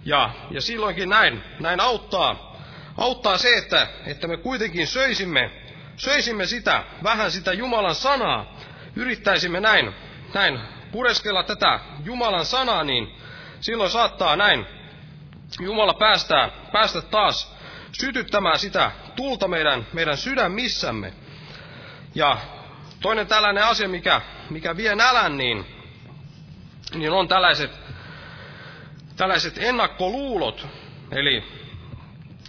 Ja, 0.05 0.29
ja 0.51 0.61
silloinkin 0.61 1.09
näin, 1.09 1.43
näin 1.59 1.79
auttaa, 1.79 2.57
auttaa 2.97 3.37
se, 3.37 3.57
että, 3.57 3.87
että 4.05 4.27
me 4.27 4.37
kuitenkin 4.37 4.87
söisimme, 4.87 5.51
söisimme 5.97 6.45
sitä, 6.45 6.83
vähän 7.03 7.31
sitä 7.31 7.53
Jumalan 7.53 7.95
sanaa, 7.95 8.57
yrittäisimme 8.95 9.59
näin, 9.59 9.93
näin 10.33 10.59
pureskella 10.91 11.43
tätä 11.43 11.79
Jumalan 12.05 12.45
sanaa, 12.45 12.83
niin 12.83 13.15
silloin 13.61 13.89
saattaa 13.89 14.35
näin 14.35 14.65
Jumala 15.59 15.93
päästää, 15.93 16.49
päästä 16.71 17.01
taas 17.01 17.53
sytyttämään 17.91 18.59
sitä 18.59 18.91
tulta 19.15 19.47
meidän, 19.47 19.87
meidän 19.93 20.17
sydämissämme. 20.17 21.13
Ja 22.15 22.37
toinen 23.01 23.27
tällainen 23.27 23.63
asia, 23.65 23.89
mikä, 23.89 24.21
mikä 24.49 24.77
vie 24.77 24.95
nälän, 24.95 25.37
niin, 25.37 25.65
niin 26.95 27.11
on 27.11 27.27
tällaiset, 27.27 27.71
tällaiset 29.17 29.57
ennakkoluulot. 29.57 30.67
Eli, 31.11 31.43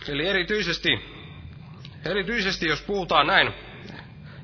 eli 0.09 0.29
erityisesti, 0.29 0.88
erityisesti, 2.05 2.67
jos 2.69 2.83
puhutaan 2.83 3.27
näin 3.27 3.55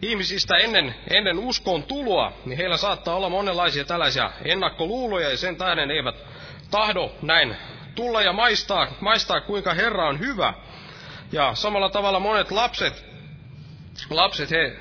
ihmisistä 0.02 0.56
ennen, 0.56 0.94
ennen 1.10 1.38
uskon 1.38 1.82
tuloa, 1.82 2.32
niin 2.44 2.56
heillä 2.56 2.76
saattaa 2.76 3.14
olla 3.16 3.28
monenlaisia 3.28 3.84
tällaisia 3.84 4.30
ennakkoluuloja 4.44 5.30
ja 5.30 5.36
sen 5.36 5.56
tähden 5.56 5.90
eivät 5.90 6.14
tahdo 6.70 7.12
näin 7.22 7.56
tulla 8.00 8.22
ja 8.22 8.32
maistaa, 8.32 8.86
maistaa 9.00 9.40
kuinka 9.40 9.74
Herra 9.74 10.08
on 10.08 10.18
hyvä. 10.18 10.54
Ja 11.32 11.54
samalla 11.54 11.88
tavalla 11.88 12.20
monet 12.20 12.50
lapset, 12.50 13.04
lapset 14.10 14.50
he, 14.50 14.76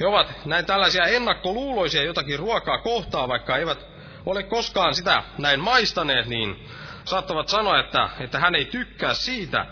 he 0.00 0.06
ovat 0.06 0.46
näin 0.46 0.66
tällaisia 0.66 1.04
ennakkoluuloisia 1.04 2.02
jotakin 2.02 2.38
ruokaa 2.38 2.78
kohtaa, 2.78 3.28
vaikka 3.28 3.56
eivät 3.56 3.86
ole 4.26 4.42
koskaan 4.42 4.94
sitä 4.94 5.22
näin 5.38 5.60
maistaneet, 5.60 6.26
niin 6.26 6.68
saattavat 7.04 7.48
sanoa, 7.48 7.80
että, 7.80 8.08
että 8.20 8.38
hän 8.38 8.54
ei 8.54 8.64
tykkää 8.64 9.14
siitä. 9.14 9.66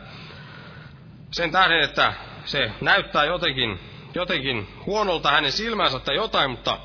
sen 1.30 1.52
tähden, 1.52 1.80
että 1.80 2.12
se 2.44 2.70
näyttää 2.80 3.24
jotenkin, 3.24 3.80
jotenkin 4.14 4.68
huonolta 4.86 5.30
hänen 5.30 5.52
silmänsä 5.52 5.98
tai 5.98 6.16
jotain, 6.16 6.50
mutta 6.50 6.78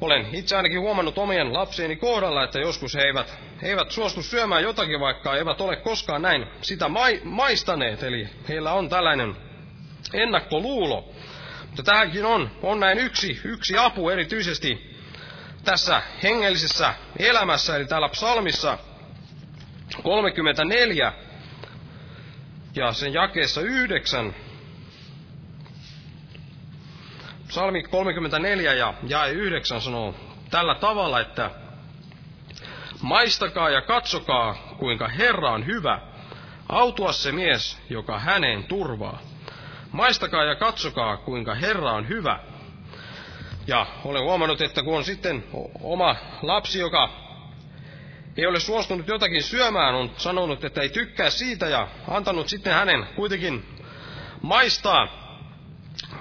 olen 0.00 0.34
itse 0.34 0.56
ainakin 0.56 0.80
huomannut 0.80 1.18
omien 1.18 1.52
lapsieni 1.52 1.96
kohdalla, 1.96 2.44
että 2.44 2.58
joskus 2.58 2.94
he 2.94 3.02
eivät, 3.02 3.38
he 3.62 3.68
eivät 3.68 3.90
suostu 3.90 4.22
syömään 4.22 4.62
jotakin, 4.62 5.00
vaikka 5.00 5.36
eivät 5.36 5.60
ole 5.60 5.76
koskaan 5.76 6.22
näin 6.22 6.46
sitä 6.62 6.88
mai, 6.88 7.20
maistaneet. 7.24 8.02
Eli 8.02 8.28
heillä 8.48 8.72
on 8.72 8.88
tällainen 8.88 9.36
ennakkoluulo. 10.12 11.12
Mutta 11.66 11.82
tähänkin 11.82 12.24
on, 12.24 12.50
on 12.62 12.80
näin 12.80 12.98
yksi, 12.98 13.40
yksi 13.44 13.78
apu 13.78 14.10
erityisesti 14.10 14.96
tässä 15.64 16.02
hengellisessä 16.22 16.94
elämässä, 17.18 17.76
eli 17.76 17.84
täällä 17.86 18.08
psalmissa 18.08 18.78
34 20.02 21.12
ja 22.74 22.92
sen 22.92 23.14
jakeessa 23.14 23.60
9. 23.60 24.34
Psalmi 27.48 27.82
34 27.82 28.74
ja 28.74 28.94
jae 29.08 29.30
9 29.30 29.80
sanoo 29.80 30.14
tällä 30.50 30.74
tavalla, 30.74 31.20
että 31.20 31.50
Maistakaa 33.02 33.70
ja 33.70 33.82
katsokaa, 33.82 34.54
kuinka 34.78 35.08
Herra 35.08 35.50
on 35.50 35.66
hyvä, 35.66 36.00
autua 36.68 37.12
se 37.12 37.32
mies, 37.32 37.78
joka 37.90 38.18
häneen 38.18 38.64
turvaa. 38.64 39.18
Maistakaa 39.92 40.44
ja 40.44 40.54
katsokaa, 40.54 41.16
kuinka 41.16 41.54
Herra 41.54 41.92
on 41.92 42.08
hyvä. 42.08 42.38
Ja 43.66 43.86
olen 44.04 44.22
huomannut, 44.22 44.60
että 44.60 44.82
kun 44.82 44.96
on 44.96 45.04
sitten 45.04 45.44
oma 45.80 46.16
lapsi, 46.42 46.78
joka 46.78 47.10
ei 48.36 48.46
ole 48.46 48.60
suostunut 48.60 49.08
jotakin 49.08 49.42
syömään, 49.42 49.94
on 49.94 50.10
sanonut, 50.16 50.64
että 50.64 50.80
ei 50.80 50.88
tykkää 50.88 51.30
siitä 51.30 51.68
ja 51.68 51.88
antanut 52.08 52.48
sitten 52.48 52.72
hänen 52.72 53.06
kuitenkin 53.16 53.64
maistaa, 54.42 55.25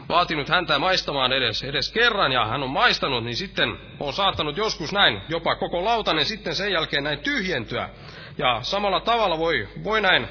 vaatinut 0.10 0.50
häntä 0.50 0.80
maistamaan 0.80 1.34
edes, 1.34 1.64
edes 1.64 1.92
kerran 1.92 2.32
ja 2.32 2.46
hän 2.46 2.64
on 2.64 2.70
maistanut, 2.70 3.24
niin 3.24 3.36
sitten 3.36 3.78
on 4.00 4.14
saattanut 4.14 4.58
joskus 4.58 4.94
näin, 4.94 5.22
jopa 5.30 5.56
koko 5.56 5.86
lautanen 5.86 6.26
sitten 6.26 6.56
sen 6.56 6.72
jälkeen 6.72 7.04
näin 7.04 7.20
tyhjentyä. 7.20 7.90
Ja 8.38 8.60
samalla 8.62 9.00
tavalla 9.00 9.38
voi, 9.38 9.68
voi 9.84 10.02
näin 10.02 10.28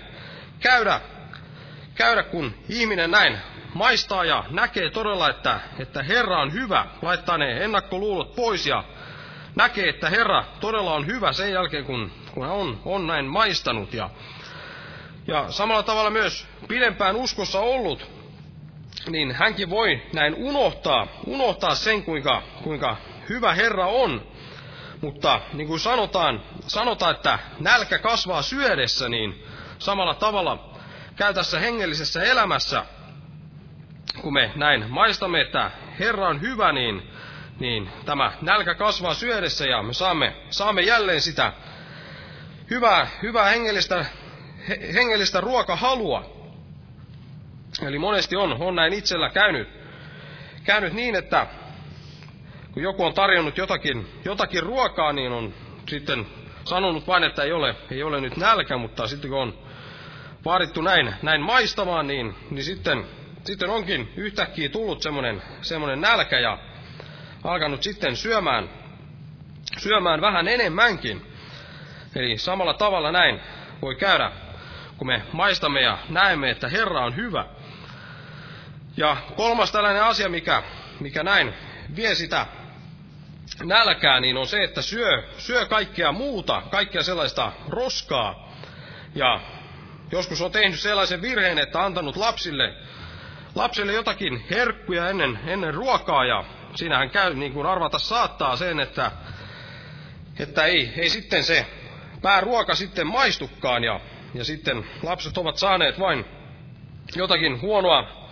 käydä 0.60 1.00
käydä, 1.94 2.22
kun 2.22 2.54
ihminen 2.68 3.10
näin 3.10 3.38
maistaa 3.74 4.24
ja 4.24 4.44
näkee 4.50 4.90
todella, 4.90 5.30
että, 5.30 5.60
että 5.78 6.02
Herra 6.02 6.40
on 6.40 6.52
hyvä, 6.52 6.86
laittaa 7.02 7.38
ne 7.38 7.64
ennakkoluulot 7.64 8.34
pois 8.34 8.66
ja 8.66 8.84
näkee, 9.54 9.88
että 9.88 10.10
Herra 10.10 10.44
todella 10.60 10.94
on 10.94 11.06
hyvä 11.06 11.32
sen 11.32 11.52
jälkeen, 11.52 11.84
kun, 11.84 12.12
kun 12.34 12.42
hän 12.42 12.52
on, 12.52 12.80
on 12.84 13.06
näin 13.06 13.24
maistanut. 13.24 13.94
Ja, 13.94 14.10
ja 15.26 15.52
samalla 15.52 15.82
tavalla 15.82 16.10
myös 16.10 16.46
pidempään 16.68 17.16
uskossa 17.16 17.60
ollut, 17.60 18.10
niin 19.08 19.32
hänkin 19.32 19.70
voi 19.70 20.02
näin 20.12 20.34
unohtaa, 20.34 21.06
unohtaa 21.26 21.74
sen, 21.74 22.04
kuinka, 22.04 22.42
kuinka 22.62 22.96
hyvä 23.28 23.54
Herra 23.54 23.86
on. 23.86 24.26
Mutta 25.00 25.40
niin 25.52 25.66
kuin 25.66 25.80
sanotaan, 25.80 26.42
sanotaan, 26.66 27.14
että 27.14 27.38
nälkä 27.60 27.98
kasvaa 27.98 28.42
syödessä, 28.42 29.08
niin 29.08 29.44
samalla 29.78 30.14
tavalla 30.14 30.74
käy 31.16 31.34
tässä 31.34 31.60
hengellisessä 31.60 32.22
elämässä, 32.22 32.84
kun 34.20 34.32
me 34.32 34.52
näin 34.56 34.90
maistamme, 34.90 35.40
että 35.40 35.70
Herra 35.98 36.28
on 36.28 36.40
hyvä, 36.40 36.72
niin, 36.72 37.10
niin 37.60 37.90
tämä 38.04 38.32
nälkä 38.42 38.74
kasvaa 38.74 39.14
syödessä 39.14 39.64
ja 39.66 39.82
me 39.82 39.92
saamme, 39.92 40.36
saamme 40.50 40.82
jälleen 40.82 41.20
sitä 41.20 41.52
hyvää, 42.70 43.06
hyvää 43.22 43.44
hengellistä, 43.44 44.06
he, 44.68 44.92
hengellistä 44.94 45.40
ruokahalua. 45.40 46.33
Eli 47.82 47.98
monesti 47.98 48.36
on, 48.36 48.56
on 48.60 48.74
näin 48.74 48.92
itsellä 48.92 49.30
käynyt, 49.30 49.68
käynyt 50.64 50.92
niin, 50.92 51.14
että 51.14 51.46
kun 52.72 52.82
joku 52.82 53.04
on 53.04 53.14
tarjonnut 53.14 53.58
jotakin, 53.58 54.06
jotakin 54.24 54.62
ruokaa, 54.62 55.12
niin 55.12 55.32
on 55.32 55.54
sitten 55.88 56.26
sanonut 56.64 57.06
vain, 57.06 57.24
että 57.24 57.42
ei 57.42 57.52
ole, 57.52 57.76
ei 57.90 58.02
ole 58.02 58.20
nyt 58.20 58.36
nälkä, 58.36 58.76
mutta 58.76 59.08
sitten 59.08 59.30
kun 59.30 59.38
on 59.38 59.58
vaadittu 60.44 60.82
näin, 60.82 61.14
näin 61.22 61.40
maistamaan, 61.40 62.06
niin, 62.06 62.34
niin 62.50 62.64
sitten, 62.64 63.04
sitten 63.44 63.70
onkin 63.70 64.12
yhtäkkiä 64.16 64.68
tullut 64.68 65.02
semmoinen, 65.02 65.42
semmoinen 65.62 66.00
nälkä 66.00 66.38
ja 66.38 66.58
alkanut 67.44 67.82
sitten 67.82 68.16
syömään, 68.16 68.70
syömään 69.78 70.20
vähän 70.20 70.48
enemmänkin. 70.48 71.26
Eli 72.16 72.38
samalla 72.38 72.74
tavalla 72.74 73.12
näin 73.12 73.40
voi 73.82 73.94
käydä, 73.94 74.32
kun 74.96 75.06
me 75.06 75.22
maistamme 75.32 75.80
ja 75.80 75.98
näemme, 76.08 76.50
että 76.50 76.68
Herra 76.68 77.04
on 77.04 77.16
hyvä. 77.16 77.44
Ja 78.96 79.16
kolmas 79.36 79.72
tällainen 79.72 80.04
asia, 80.04 80.28
mikä, 80.28 80.62
mikä 81.00 81.22
näin 81.22 81.54
vie 81.96 82.14
sitä 82.14 82.46
nälkää, 83.64 84.20
niin 84.20 84.36
on 84.36 84.46
se, 84.46 84.64
että 84.64 84.82
syö, 84.82 85.22
syö 85.38 85.66
kaikkea 85.66 86.12
muuta, 86.12 86.62
kaikkea 86.70 87.02
sellaista 87.02 87.52
roskaa. 87.68 88.52
Ja 89.14 89.40
Joskus 90.12 90.42
on 90.42 90.52
tehnyt 90.52 90.80
sellaisen 90.80 91.22
virheen, 91.22 91.58
että 91.58 91.84
antanut 91.84 92.16
lapsille, 92.16 92.74
lapsille 93.54 93.92
jotakin 93.92 94.44
herkkuja 94.50 95.08
ennen, 95.08 95.38
ennen 95.46 95.74
ruokaa 95.74 96.24
ja 96.24 96.44
siinähän 96.74 97.10
käy 97.10 97.34
niin 97.34 97.52
kuin 97.52 97.66
arvata 97.66 97.98
saattaa 97.98 98.56
sen, 98.56 98.80
että, 98.80 99.12
että 100.38 100.64
ei, 100.64 100.92
ei 100.96 101.10
sitten 101.10 101.44
se 101.44 101.66
pääruoka 102.22 102.74
sitten 102.74 103.06
maistukaan 103.06 103.84
ja, 103.84 104.00
ja 104.34 104.44
sitten 104.44 104.86
lapset 105.02 105.38
ovat 105.38 105.58
saaneet 105.58 106.00
vain 106.00 106.24
jotakin 107.16 107.60
huonoa, 107.60 108.23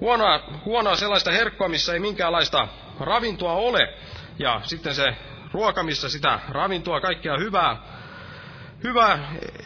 huonoa, 0.00 0.40
huonoa 0.64 0.96
sellaista 0.96 1.30
herkkua, 1.30 1.68
missä 1.68 1.92
ei 1.92 2.00
minkäänlaista 2.00 2.68
ravintoa 3.00 3.52
ole. 3.52 3.94
Ja 4.38 4.60
sitten 4.64 4.94
se 4.94 5.16
ruoka, 5.52 5.82
missä 5.82 6.08
sitä 6.08 6.40
ravintoa, 6.48 7.00
kaikkea 7.00 7.38
hyvää 7.38 7.76
hyvä 8.84 9.18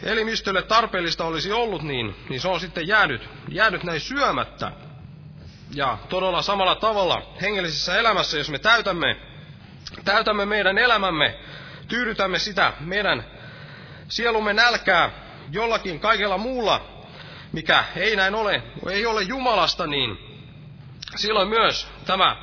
elimistölle 0.03 0.61
tarpeellista 0.61 1.25
olisi 1.25 1.51
ollut, 1.51 1.81
niin, 1.81 2.15
niin 2.29 2.41
se 2.41 2.47
on 2.47 2.59
sitten 2.59 2.87
jäänyt, 2.87 3.29
jäänyt 3.49 3.83
näin 3.83 3.99
syömättä. 3.99 4.71
Ja 5.75 5.97
todella 6.09 6.41
samalla 6.41 6.75
tavalla 6.75 7.21
hengellisessä 7.41 7.97
elämässä, 7.97 8.37
jos 8.37 8.49
me 8.49 8.59
täytämme, 8.59 9.15
täytämme 10.05 10.45
meidän 10.45 10.77
elämämme, 10.77 11.39
tyydytämme 11.87 12.39
sitä 12.39 12.73
meidän 12.79 13.25
sielumme 14.07 14.53
nälkää 14.53 15.09
jollakin 15.51 15.99
kaikella 15.99 16.37
muulla, 16.37 16.85
mikä 17.51 17.83
ei 17.95 18.15
näin 18.15 18.35
ole, 18.35 18.63
ei 18.89 19.05
ole 19.05 19.21
Jumalasta, 19.23 19.87
niin 19.87 20.17
silloin 21.15 21.47
myös 21.49 21.87
tämä, 22.05 22.37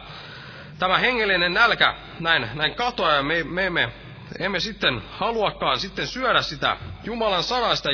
tämä 0.78 0.98
hengellinen 0.98 1.54
nälkä 1.54 1.94
näin, 2.20 2.48
näin 2.54 2.74
katoaa 2.74 3.12
ja 3.14 3.22
me, 3.22 3.42
me 3.44 3.66
emme 3.66 3.92
emme 4.38 4.60
sitten 4.60 5.02
haluakaan 5.10 5.80
sitten 5.80 6.06
syödä 6.06 6.42
sitä 6.42 6.76
Jumalan 7.04 7.42
sanasta 7.42 7.88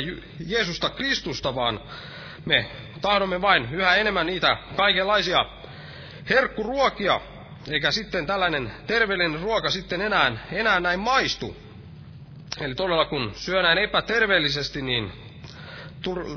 Jeesusta 0.47 0.89
Kristusta, 0.89 1.55
vaan 1.55 1.79
me 2.45 2.65
tahdomme 3.01 3.41
vain 3.41 3.67
yhä 3.71 3.95
enemmän 3.95 4.25
niitä 4.25 4.57
kaikenlaisia 4.75 5.45
herkkuruokia, 6.29 7.21
eikä 7.71 7.91
sitten 7.91 8.25
tällainen 8.25 8.71
terveellinen 8.87 9.41
ruoka 9.41 9.69
sitten 9.69 10.01
enää, 10.01 10.31
enää 10.51 10.79
näin 10.79 10.99
maistu. 10.99 11.57
Eli 12.61 12.75
todella 12.75 13.05
kun 13.05 13.31
syö 13.35 13.61
näin 13.61 13.77
epäterveellisesti, 13.77 14.81
niin 14.81 15.11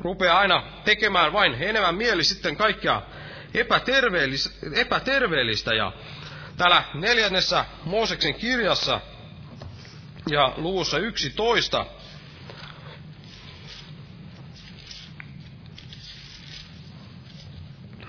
rupeaa 0.05 0.39
aina 0.39 0.63
tekemään 0.85 1.33
vain 1.33 1.57
enemmän 1.61 1.95
mieli 1.95 2.25
sitten 2.25 2.57
kaikkea 2.57 3.03
epäterveellistä, 3.55 4.51
epäterveellistä. 4.75 5.75
Ja 5.75 5.93
täällä 6.57 6.85
neljännessä 6.95 7.65
Mooseksen 7.85 8.35
kirjassa 8.35 9.01
ja 10.31 10.53
luvussa 10.57 10.99
11 10.99 11.87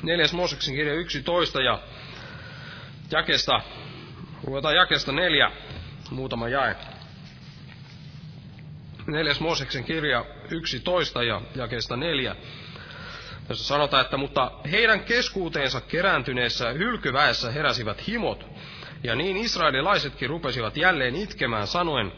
Neljäs 0.03 0.33
Mooseksen 0.33 0.75
kirja 0.75 0.93
11 0.93 1.61
ja 1.61 1.79
jakesta, 3.11 3.61
ruvetaan 4.43 4.75
jakesta 4.75 5.11
neljä, 5.11 5.51
muutama 6.11 6.49
jae. 6.49 6.75
Neljäs 9.07 9.39
Mooseksen 9.39 9.83
kirja 9.83 10.25
11 10.49 11.23
ja 11.23 11.41
jakesta 11.55 11.97
neljä. 11.97 12.35
Tässä 13.47 13.63
sanotaan, 13.63 14.01
että 14.01 14.17
mutta 14.17 14.51
heidän 14.71 15.03
keskuuteensa 15.03 15.81
kerääntyneessä 15.81 16.69
hylkyväessä 16.69 17.51
heräsivät 17.51 18.07
himot, 18.07 18.45
ja 19.03 19.15
niin 19.15 19.37
israelilaisetkin 19.37 20.29
rupesivat 20.29 20.77
jälleen 20.77 21.15
itkemään 21.15 21.67
sanoen, 21.67 22.11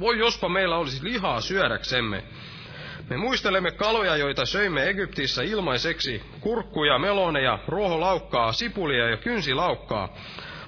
voi 0.00 0.18
jospa 0.18 0.48
meillä 0.48 0.76
olisi 0.76 1.04
lihaa 1.04 1.40
syödäksemme. 1.40 2.24
Me 3.10 3.16
muistelemme 3.16 3.70
kaloja, 3.70 4.16
joita 4.16 4.46
söimme 4.46 4.88
Egyptissä 4.88 5.42
ilmaiseksi, 5.42 6.22
kurkkuja, 6.40 6.98
meloneja, 6.98 7.58
ruoholaukkaa, 7.68 8.52
sipulia 8.52 9.10
ja 9.10 9.16
kynsilaukkaa. 9.16 10.14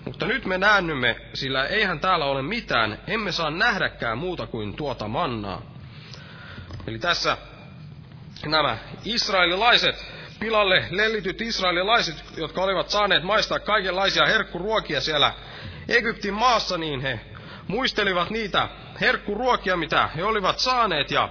Mutta 0.04 0.26
nyt 0.26 0.44
me 0.44 0.58
näännymme, 0.58 1.16
sillä 1.34 1.66
eihän 1.66 2.00
täällä 2.00 2.24
ole 2.24 2.42
mitään, 2.42 2.98
emme 3.06 3.32
saa 3.32 3.50
nähdäkään 3.50 4.18
muuta 4.18 4.46
kuin 4.46 4.76
tuota 4.76 5.08
mannaa. 5.08 5.62
Eli 6.86 6.98
tässä 6.98 7.36
nämä 8.46 8.78
israelilaiset, 9.04 10.06
pilalle 10.40 10.84
lellityt 10.90 11.40
israelilaiset, 11.40 12.24
jotka 12.36 12.62
olivat 12.62 12.90
saaneet 12.90 13.22
maistaa 13.22 13.58
kaikenlaisia 13.58 14.26
herkkuruokia 14.26 15.00
siellä 15.00 15.32
Egyptin 15.88 16.34
maassa, 16.34 16.78
niin 16.78 17.00
he 17.00 17.20
muistelivat 17.68 18.30
niitä 18.30 18.68
herkkuruokia, 19.00 19.76
mitä 19.76 20.08
he 20.16 20.24
olivat 20.24 20.58
saaneet, 20.58 21.10
ja, 21.10 21.28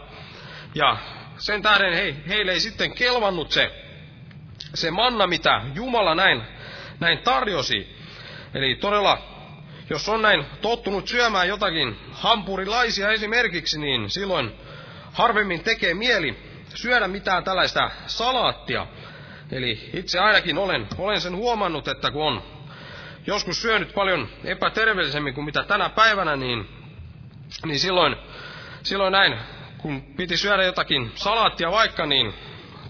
ja 0.76 0.98
sen 1.38 1.62
tähden 1.62 1.94
he, 1.94 2.16
heille 2.28 2.52
ei 2.52 2.60
sitten 2.60 2.94
kelvannut 2.94 3.52
se, 3.52 3.72
se 4.74 4.92
manna, 4.92 5.28
mitä 5.28 5.62
Jumala 5.76 6.16
näin, 6.16 6.42
näin 7.00 7.20
tarjosi. 7.20 7.96
Eli 8.54 8.76
todella, 8.76 9.18
jos 9.90 10.10
on 10.10 10.22
näin 10.22 10.46
tottunut 10.62 11.08
syömään 11.08 11.48
jotakin 11.48 12.00
hampurilaisia 12.12 13.12
esimerkiksi, 13.12 13.80
niin 13.80 14.10
silloin 14.10 14.52
harvemmin 15.14 15.64
tekee 15.64 15.94
mieli 15.94 16.53
syödä 16.76 17.08
mitään 17.08 17.44
tällaista 17.44 17.92
salaattia. 18.08 18.88
Eli 19.52 19.90
itse 19.94 20.20
ainakin 20.20 20.58
olen, 20.58 20.88
olen 20.98 21.22
sen 21.22 21.36
huomannut, 21.36 21.88
että 21.88 22.12
kun 22.12 22.24
on 22.24 22.44
joskus 23.28 23.62
syönyt 23.62 23.94
paljon 23.94 24.30
epäterveellisemmin 24.44 25.34
kuin 25.34 25.46
mitä 25.46 25.64
tänä 25.64 25.90
päivänä, 25.90 26.36
niin, 26.36 26.70
niin 27.66 27.80
silloin, 27.80 28.16
silloin 28.84 29.12
näin, 29.12 29.38
kun 29.78 30.02
piti 30.02 30.38
syödä 30.38 30.64
jotakin 30.64 31.12
salaattia 31.16 31.72
vaikka, 31.72 32.06
niin 32.06 32.34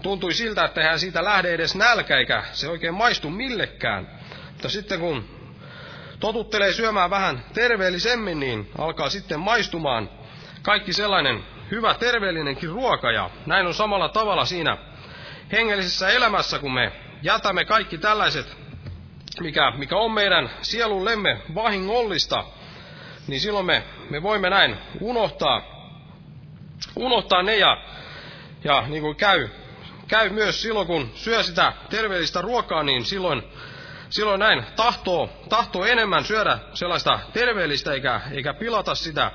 tuntui 0.02 0.34
siltä, 0.34 0.64
että 0.64 0.80
eihän 0.80 0.98
siitä 0.98 1.24
lähde 1.24 1.54
edes 1.54 1.74
nälkä, 1.74 2.18
eikä 2.18 2.44
se 2.52 2.68
oikein 2.68 2.94
maistu 2.94 3.30
millekään. 3.30 4.08
Mutta 4.50 4.68
sitten 4.68 5.00
kun 5.00 5.24
totuttelee 6.20 6.72
syömään 6.72 7.10
vähän 7.10 7.44
terveellisemmin, 7.54 8.40
niin 8.40 8.70
alkaa 8.78 9.08
sitten 9.08 9.40
maistumaan 9.40 10.10
kaikki 10.62 10.92
sellainen 10.92 11.44
hyvä 11.70 11.94
terveellinenkin 11.94 12.68
ruoka. 12.70 13.12
Ja 13.12 13.30
näin 13.46 13.66
on 13.66 13.74
samalla 13.74 14.08
tavalla 14.08 14.44
siinä 14.44 14.78
hengellisessä 15.52 16.08
elämässä, 16.08 16.58
kun 16.58 16.74
me 16.74 16.92
jätämme 17.22 17.64
kaikki 17.64 17.98
tällaiset, 17.98 18.56
mikä, 19.40 19.72
mikä 19.76 19.96
on 19.96 20.12
meidän 20.12 20.50
sielullemme 20.62 21.42
vahingollista, 21.54 22.44
niin 23.26 23.40
silloin 23.40 23.66
me, 23.66 23.84
me 24.10 24.22
voimme 24.22 24.50
näin 24.50 24.76
unohtaa, 25.00 25.62
unohtaa 26.96 27.42
ne 27.42 27.56
ja, 27.56 27.76
ja 28.64 28.84
niin 28.88 29.02
kuin 29.02 29.16
käy, 29.16 29.48
käy 30.08 30.30
myös 30.30 30.62
silloin, 30.62 30.86
kun 30.86 31.10
syö 31.14 31.42
sitä 31.42 31.72
terveellistä 31.90 32.40
ruokaa, 32.40 32.82
niin 32.82 33.04
silloin, 33.04 33.42
silloin 34.10 34.40
näin 34.40 34.64
tahtoo, 34.76 35.30
tahtoo 35.48 35.84
enemmän 35.84 36.24
syödä 36.24 36.58
sellaista 36.74 37.18
terveellistä 37.32 37.92
eikä, 37.92 38.20
eikä 38.32 38.54
pilata 38.54 38.94
sitä, 38.94 39.32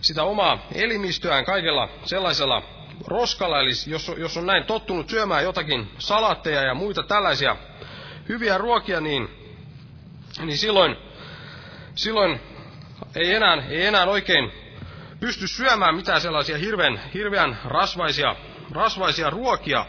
sitä 0.00 0.22
omaa 0.22 0.66
elimistöään 0.74 1.44
kaikella 1.44 1.88
sellaisella 2.04 2.62
roskalla, 3.06 3.60
eli 3.60 3.70
jos, 3.86 4.12
jos 4.16 4.36
on 4.36 4.46
näin 4.46 4.64
tottunut 4.64 5.08
syömään 5.10 5.44
jotakin 5.44 5.90
salatteja 5.98 6.62
ja 6.62 6.74
muita 6.74 7.02
tällaisia 7.02 7.56
hyviä 8.28 8.58
ruokia, 8.58 9.00
niin, 9.00 9.28
niin 10.44 10.58
silloin, 10.58 10.96
silloin 11.94 12.40
ei, 13.14 13.34
enää, 13.34 13.62
ei 13.68 13.86
enää 13.86 14.04
oikein 14.04 14.52
pysty 15.20 15.48
syömään 15.48 15.94
mitään 15.94 16.20
sellaisia 16.20 16.58
hirveän, 16.58 17.00
hirveän 17.14 17.58
rasvaisia, 17.64 18.36
rasvaisia 18.72 19.30
ruokia, 19.30 19.86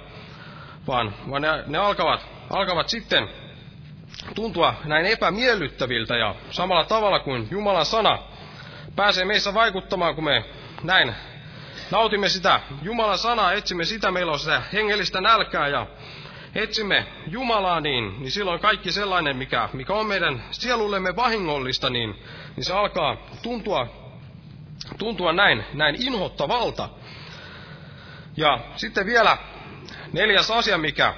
vaan, 0.87 1.13
vaan 1.29 1.41
ne, 1.41 1.47
ne 1.67 1.77
alkavat, 1.77 2.27
alkavat 2.49 2.89
sitten 2.89 3.29
tuntua 4.35 4.73
näin 4.85 5.05
epämiellyttäviltä 5.05 6.17
ja 6.17 6.35
samalla 6.49 6.85
tavalla 6.85 7.19
kuin 7.19 7.47
Jumalan 7.51 7.85
sana 7.85 8.19
pääsee 8.95 9.25
meissä 9.25 9.53
vaikuttamaan, 9.53 10.15
kun 10.15 10.23
me 10.23 10.45
näin 10.83 11.15
nautimme 11.91 12.29
sitä 12.29 12.59
Jumalan 12.81 13.17
sanaa, 13.17 13.53
etsimme 13.53 13.85
sitä, 13.85 14.11
meillä 14.11 14.31
on 14.31 14.39
sitä 14.39 14.61
hengellistä 14.73 15.21
nälkää 15.21 15.67
ja 15.67 15.87
etsimme 16.55 17.05
Jumalaa, 17.27 17.81
niin, 17.81 18.19
niin 18.19 18.31
silloin 18.31 18.59
kaikki 18.59 18.91
sellainen, 18.91 19.37
mikä, 19.37 19.69
mikä 19.73 19.93
on 19.93 20.05
meidän 20.05 20.43
sielullemme 20.51 21.15
vahingollista, 21.15 21.89
niin, 21.89 22.15
niin 22.55 22.65
se 22.65 22.73
alkaa 22.73 23.17
tuntua, 23.41 23.87
tuntua 24.97 25.33
näin, 25.33 25.65
näin 25.73 25.95
inhottavalta. 26.01 26.89
Ja 28.37 28.59
sitten 28.75 29.05
vielä 29.05 29.37
neljäs 30.13 30.51
asia, 30.51 30.77
mikä, 30.77 31.13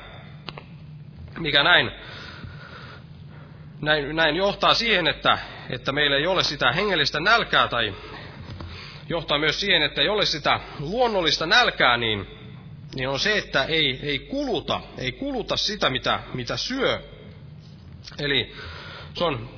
mikä 1.39 1.63
näin, 1.63 1.91
näin, 3.81 4.15
näin 4.15 4.35
johtaa 4.35 4.73
siihen, 4.73 5.07
että, 5.07 5.37
että 5.69 5.91
meillä 5.91 6.17
ei 6.17 6.27
ole 6.27 6.43
sitä 6.43 6.71
hengellistä 6.71 7.19
nälkää 7.19 7.67
tai 7.67 7.93
johtaa 9.09 9.39
myös 9.39 9.59
siihen, 9.59 9.83
että 9.83 10.01
ei 10.01 10.09
ole 10.09 10.25
sitä 10.25 10.59
luonnollista 10.79 11.45
nälkää, 11.45 11.97
niin, 11.97 12.27
niin 12.95 13.09
on 13.09 13.19
se, 13.19 13.37
että 13.37 13.63
ei, 13.63 13.99
ei 14.03 14.19
kuluta, 14.19 14.81
ei 14.97 15.11
kuluta 15.11 15.57
sitä, 15.57 15.89
mitä, 15.89 16.19
mitä 16.33 16.57
syö. 16.57 16.99
Eli 18.19 18.55
se 19.13 19.23
on 19.23 19.49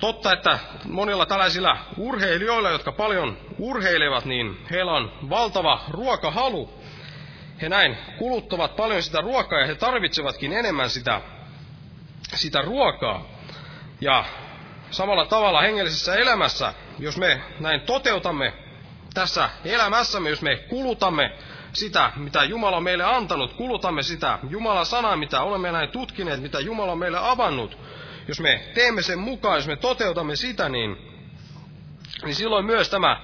totta, 0.00 0.32
että 0.32 0.58
monilla 0.84 1.26
tällaisilla 1.26 1.78
urheilijoilla, 1.96 2.70
jotka 2.70 2.92
paljon 2.92 3.38
urheilevat, 3.58 4.24
niin 4.24 4.58
heillä 4.70 4.92
on 4.92 5.12
valtava 5.30 5.84
ruokahalu. 5.90 6.84
He 7.62 7.68
näin 7.68 7.96
kuluttavat 8.18 8.76
paljon 8.76 9.02
sitä 9.02 9.20
ruokaa 9.20 9.60
ja 9.60 9.66
he 9.66 9.74
tarvitsevatkin 9.74 10.52
enemmän 10.52 10.90
sitä, 10.90 11.20
sitä 12.34 12.62
ruokaa. 12.62 13.26
Ja 14.00 14.24
samalla 14.94 15.26
tavalla 15.26 15.60
hengellisessä 15.60 16.14
elämässä, 16.14 16.74
jos 16.98 17.16
me 17.16 17.40
näin 17.60 17.80
toteutamme 17.80 18.52
tässä 19.14 19.50
elämässämme, 19.64 20.30
jos 20.30 20.42
me 20.42 20.56
kulutamme 20.56 21.32
sitä, 21.72 22.12
mitä 22.16 22.44
Jumala 22.44 22.76
on 22.76 22.82
meille 22.82 23.04
antanut, 23.04 23.52
kulutamme 23.52 24.02
sitä 24.02 24.38
Jumalan 24.50 24.86
sanaa, 24.86 25.16
mitä 25.16 25.42
olemme 25.42 25.72
näin 25.72 25.88
tutkineet, 25.88 26.42
mitä 26.42 26.60
Jumala 26.60 26.92
on 26.92 26.98
meille 26.98 27.18
avannut, 27.20 27.78
jos 28.28 28.40
me 28.40 28.70
teemme 28.74 29.02
sen 29.02 29.18
mukaan, 29.18 29.56
jos 29.56 29.66
me 29.66 29.76
toteutamme 29.76 30.36
sitä, 30.36 30.68
niin, 30.68 30.96
niin 32.24 32.34
silloin 32.34 32.64
myös 32.64 32.88
tämä 32.88 33.20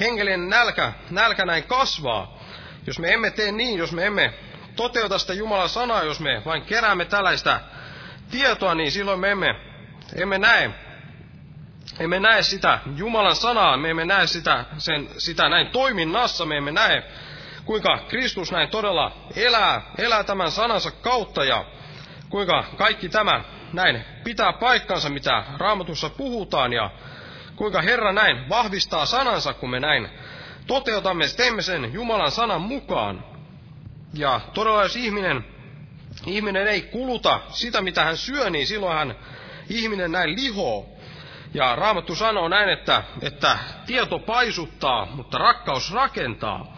hengellinen 0.00 0.48
nälkä, 0.48 0.92
nälkä 1.10 1.44
näin 1.44 1.64
kasvaa. 1.64 2.40
Jos 2.86 2.98
me 2.98 3.12
emme 3.12 3.30
tee 3.30 3.52
niin, 3.52 3.78
jos 3.78 3.92
me 3.92 4.06
emme 4.06 4.34
toteuta 4.76 5.18
sitä 5.18 5.32
Jumalan 5.32 5.68
sanaa, 5.68 6.04
jos 6.04 6.20
me 6.20 6.42
vain 6.44 6.62
keräämme 6.62 7.04
tällaista 7.04 7.60
tietoa, 8.30 8.74
niin 8.74 8.92
silloin 8.92 9.20
me 9.20 9.30
emme, 9.30 9.54
emme 10.16 10.38
näe 10.38 10.70
emme 12.00 12.20
näe 12.20 12.42
sitä 12.42 12.78
Jumalan 12.96 13.36
sanaa, 13.36 13.76
me 13.76 13.90
emme 13.90 14.04
näe 14.04 14.26
sitä, 14.26 14.64
sen, 14.78 15.08
sitä 15.18 15.48
näin 15.48 15.66
toiminnassa, 15.66 16.46
me 16.46 16.56
emme 16.56 16.72
näe, 16.72 17.02
kuinka 17.64 17.98
Kristus 18.08 18.52
näin 18.52 18.68
todella 18.68 19.12
elää, 19.36 19.82
elää 19.98 20.24
tämän 20.24 20.50
sanansa 20.50 20.90
kautta 20.90 21.44
ja 21.44 21.64
kuinka 22.30 22.64
kaikki 22.76 23.08
tämä 23.08 23.44
näin 23.72 24.04
pitää 24.24 24.52
paikkansa, 24.52 25.08
mitä 25.08 25.44
raamatussa 25.58 26.10
puhutaan 26.10 26.72
ja 26.72 26.90
kuinka 27.56 27.82
Herra 27.82 28.12
näin 28.12 28.48
vahvistaa 28.48 29.06
sanansa, 29.06 29.54
kun 29.54 29.70
me 29.70 29.80
näin 29.80 30.08
toteutamme, 30.66 31.24
teemme 31.36 31.62
sen 31.62 31.92
Jumalan 31.92 32.30
sanan 32.30 32.60
mukaan. 32.60 33.24
Ja 34.14 34.40
todella 34.54 34.82
jos 34.82 34.96
ihminen, 34.96 35.44
ihminen 36.26 36.66
ei 36.66 36.82
kuluta 36.82 37.40
sitä, 37.48 37.80
mitä 37.80 38.04
hän 38.04 38.16
syö, 38.16 38.50
niin 38.50 38.66
silloin 38.66 38.96
hän, 38.96 39.16
ihminen 39.68 40.12
näin 40.12 40.36
lihoo. 40.36 40.99
Ja 41.54 41.76
Raamattu 41.76 42.14
sanoo 42.14 42.48
näin, 42.48 42.68
että, 42.68 43.02
että 43.22 43.58
tieto 43.86 44.18
paisuttaa, 44.18 45.06
mutta 45.06 45.38
rakkaus 45.38 45.92
rakentaa. 45.92 46.76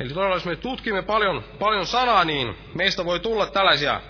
Eli 0.00 0.08
todella 0.08 0.36
jos 0.36 0.44
me 0.44 0.56
tutkimme 0.56 1.02
paljon, 1.02 1.44
paljon 1.58 1.86
sanaa, 1.86 2.24
niin 2.24 2.56
meistä 2.74 3.04
voi 3.04 3.20
tulla 3.20 3.46
tällaisia 3.46 4.00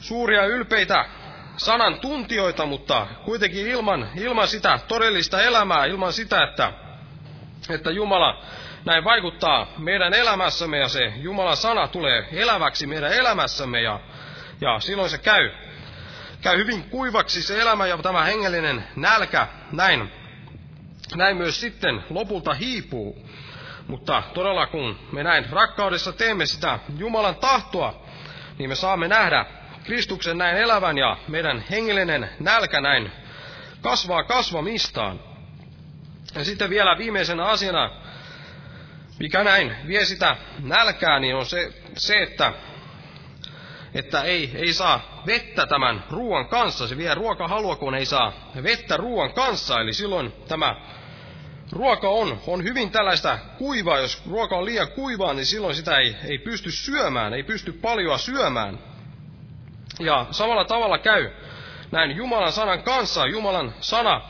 suuria 0.00 0.46
ylpeitä 0.46 1.04
sanan 1.56 2.00
tuntijoita, 2.00 2.66
mutta 2.66 3.06
kuitenkin 3.24 3.66
ilman, 3.66 4.08
ilman 4.16 4.48
sitä 4.48 4.78
todellista 4.88 5.42
elämää, 5.42 5.84
ilman 5.84 6.12
sitä, 6.12 6.42
että, 6.42 6.72
että 7.70 7.90
Jumala 7.90 8.42
näin 8.84 9.04
vaikuttaa 9.04 9.66
meidän 9.78 10.14
elämässämme 10.14 10.78
ja 10.78 10.88
se 10.88 11.12
Jumalan 11.16 11.56
sana 11.56 11.88
tulee 11.88 12.28
eläväksi 12.32 12.86
meidän 12.86 13.12
elämässämme 13.12 13.80
ja, 13.80 14.00
ja 14.60 14.80
silloin 14.80 15.10
se 15.10 15.18
käy 15.18 15.50
käy 16.40 16.58
hyvin 16.58 16.84
kuivaksi 16.84 17.42
se 17.42 17.60
elämä 17.60 17.86
ja 17.86 17.98
tämä 17.98 18.24
hengellinen 18.24 18.84
nälkä 18.96 19.46
näin, 19.72 20.12
näin 21.14 21.36
myös 21.36 21.60
sitten 21.60 22.04
lopulta 22.10 22.54
hiipuu. 22.54 23.26
Mutta 23.88 24.22
todella 24.34 24.66
kun 24.66 24.98
me 25.12 25.22
näin 25.22 25.50
rakkaudessa 25.50 26.12
teemme 26.12 26.46
sitä 26.46 26.78
Jumalan 26.98 27.36
tahtoa, 27.36 28.06
niin 28.58 28.68
me 28.70 28.74
saamme 28.74 29.08
nähdä 29.08 29.46
Kristuksen 29.84 30.38
näin 30.38 30.56
elävän 30.56 30.98
ja 30.98 31.16
meidän 31.28 31.64
hengellinen 31.70 32.30
nälkä 32.40 32.80
näin 32.80 33.12
kasvaa 33.80 34.24
kasvamistaan. 34.24 35.20
Ja 36.34 36.44
sitten 36.44 36.70
vielä 36.70 36.98
viimeisenä 36.98 37.44
asiana, 37.44 37.90
mikä 39.18 39.44
näin 39.44 39.76
vie 39.86 40.04
sitä 40.04 40.36
nälkää, 40.58 41.20
niin 41.20 41.36
on 41.36 41.46
se, 41.46 41.72
se 41.96 42.22
että 42.22 42.52
että 43.96 44.22
ei, 44.22 44.50
ei 44.54 44.72
saa 44.72 45.22
vettä 45.26 45.66
tämän 45.66 46.04
ruoan 46.10 46.48
kanssa. 46.48 46.88
Se 46.88 46.96
vie 46.96 47.14
ruokahalua, 47.14 47.76
kun 47.76 47.94
ei 47.94 48.06
saa 48.06 48.32
vettä 48.62 48.96
ruoan 48.96 49.32
kanssa. 49.32 49.80
Eli 49.80 49.92
silloin 49.92 50.32
tämä 50.48 50.76
ruoka 51.72 52.08
on, 52.08 52.40
on 52.46 52.64
hyvin 52.64 52.90
tällaista 52.90 53.38
kuivaa. 53.58 53.98
Jos 53.98 54.22
ruoka 54.30 54.56
on 54.56 54.64
liian 54.64 54.88
kuivaa, 54.88 55.34
niin 55.34 55.46
silloin 55.46 55.74
sitä 55.74 55.98
ei, 55.98 56.16
ei 56.24 56.38
pysty 56.38 56.70
syömään, 56.70 57.34
ei 57.34 57.42
pysty 57.42 57.72
paljoa 57.72 58.18
syömään. 58.18 58.78
Ja 60.00 60.26
samalla 60.30 60.64
tavalla 60.64 60.98
käy 60.98 61.30
näin 61.90 62.16
Jumalan 62.16 62.52
sanan 62.52 62.82
kanssa. 62.82 63.26
Jumalan 63.26 63.74
sana 63.80 64.20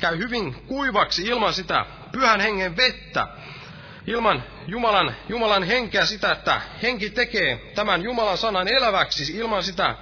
käy 0.00 0.18
hyvin 0.18 0.54
kuivaksi 0.54 1.22
ilman 1.22 1.52
sitä 1.54 1.86
pyhän 2.12 2.40
hengen 2.40 2.76
vettä. 2.76 3.28
Ilman 4.10 4.42
Jumalan, 4.66 5.14
Jumalan 5.28 5.62
henkeä 5.62 6.06
sitä, 6.06 6.32
että 6.32 6.60
henki 6.82 7.10
tekee 7.10 7.72
tämän 7.74 8.02
Jumalan 8.02 8.38
sanan 8.38 8.68
eläväksi. 8.68 9.36
Ilman 9.36 9.62
sitä 9.62 9.94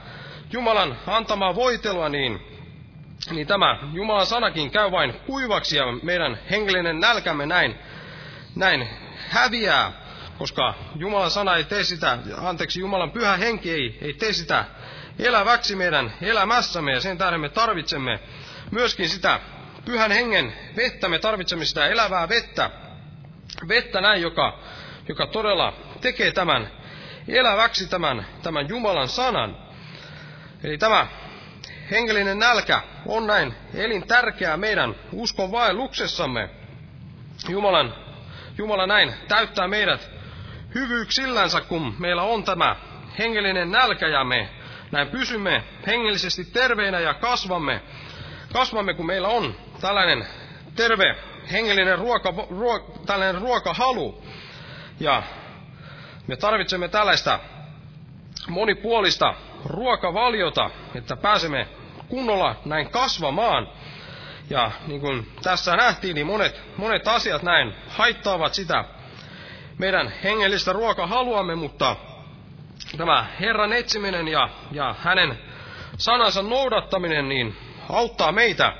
Jumalan 0.52 0.98
antamaa 1.06 1.54
voitelua, 1.54 2.08
niin, 2.08 2.40
niin 3.30 3.46
tämä 3.46 3.78
Jumalan 3.92 4.26
sanakin 4.26 4.70
käy 4.70 4.90
vain 4.90 5.12
kuivaksi 5.12 5.76
ja 5.76 5.84
meidän 6.02 6.38
hengellinen 6.50 7.00
nälkämme 7.00 7.46
näin, 7.46 7.74
näin 8.56 8.88
häviää, 9.28 9.92
koska 10.38 10.74
Jumalan 10.96 11.30
sana 11.30 11.56
ei 11.56 11.64
tee 11.64 11.84
sitä, 11.84 12.18
anteeksi, 12.36 12.80
Jumalan 12.80 13.10
pyhä 13.10 13.36
henki 13.36 13.70
ei, 13.70 13.98
ei 14.02 14.14
tee 14.14 14.32
sitä 14.32 14.64
eläväksi 15.18 15.76
meidän 15.76 16.12
elämässämme 16.22 16.92
ja 16.92 17.00
sen 17.00 17.18
tähden 17.18 17.40
me 17.40 17.48
tarvitsemme 17.48 18.20
myöskin 18.70 19.08
sitä 19.08 19.40
pyhän 19.84 20.10
hengen 20.10 20.52
vettä, 20.76 21.08
me 21.08 21.18
tarvitsemme 21.18 21.64
sitä 21.64 21.86
elävää 21.86 22.28
vettä, 22.28 22.70
vettä 23.68 24.00
näin, 24.00 24.22
joka, 24.22 24.58
joka 25.08 25.26
todella 25.26 25.72
tekee 26.00 26.32
tämän 26.32 26.70
eläväksi 27.28 27.90
tämän, 27.90 28.26
tämän 28.42 28.68
Jumalan 28.68 29.08
sanan. 29.08 29.56
Eli 30.64 30.78
tämä 30.78 31.06
hengellinen 31.90 32.38
nälkä 32.38 32.82
on 33.06 33.26
näin 33.26 33.54
elintärkeää 33.74 34.56
meidän 34.56 34.94
uskon 35.12 35.52
vaelluksessamme. 35.52 36.50
Jumalan, 37.48 37.94
Jumala 38.58 38.86
näin 38.86 39.14
täyttää 39.28 39.68
meidät 39.68 40.10
hyvyyksillänsä, 40.74 41.60
kun 41.60 41.94
meillä 41.98 42.22
on 42.22 42.44
tämä 42.44 42.76
hengellinen 43.18 43.70
nälkä 43.70 44.08
ja 44.08 44.24
me 44.24 44.48
näin 44.90 45.08
pysymme 45.08 45.64
hengellisesti 45.86 46.44
terveinä 46.44 47.00
ja 47.00 47.14
kasvamme, 47.14 47.80
kasvamme 48.52 48.94
kun 48.94 49.06
meillä 49.06 49.28
on 49.28 49.54
tällainen 49.80 50.26
terve 50.76 51.16
hengellinen 51.52 51.98
ruoka, 51.98 52.34
ruo, 52.50 52.78
tällainen 53.06 53.42
ruokahalu. 53.42 54.22
Ja 55.00 55.22
me 56.26 56.36
tarvitsemme 56.36 56.88
tällaista 56.88 57.40
monipuolista 58.48 59.34
ruokavaliota, 59.64 60.70
että 60.94 61.16
pääsemme 61.16 61.68
kunnolla 62.08 62.56
näin 62.64 62.90
kasvamaan. 62.90 63.68
Ja 64.50 64.70
niin 64.86 65.00
kuin 65.00 65.32
tässä 65.42 65.76
nähtiin, 65.76 66.14
niin 66.14 66.26
monet, 66.26 66.60
monet 66.76 67.08
asiat 67.08 67.42
näin 67.42 67.74
haittaavat 67.88 68.54
sitä 68.54 68.84
meidän 69.78 70.12
hengellistä 70.24 70.72
ruokahaluamme, 70.72 71.54
mutta 71.54 71.96
tämä 72.96 73.26
Herran 73.40 73.72
etsiminen 73.72 74.28
ja, 74.28 74.48
ja 74.72 74.94
hänen 74.98 75.38
sanansa 75.98 76.42
noudattaminen 76.42 77.28
niin 77.28 77.56
auttaa 77.88 78.32
meitä, 78.32 78.72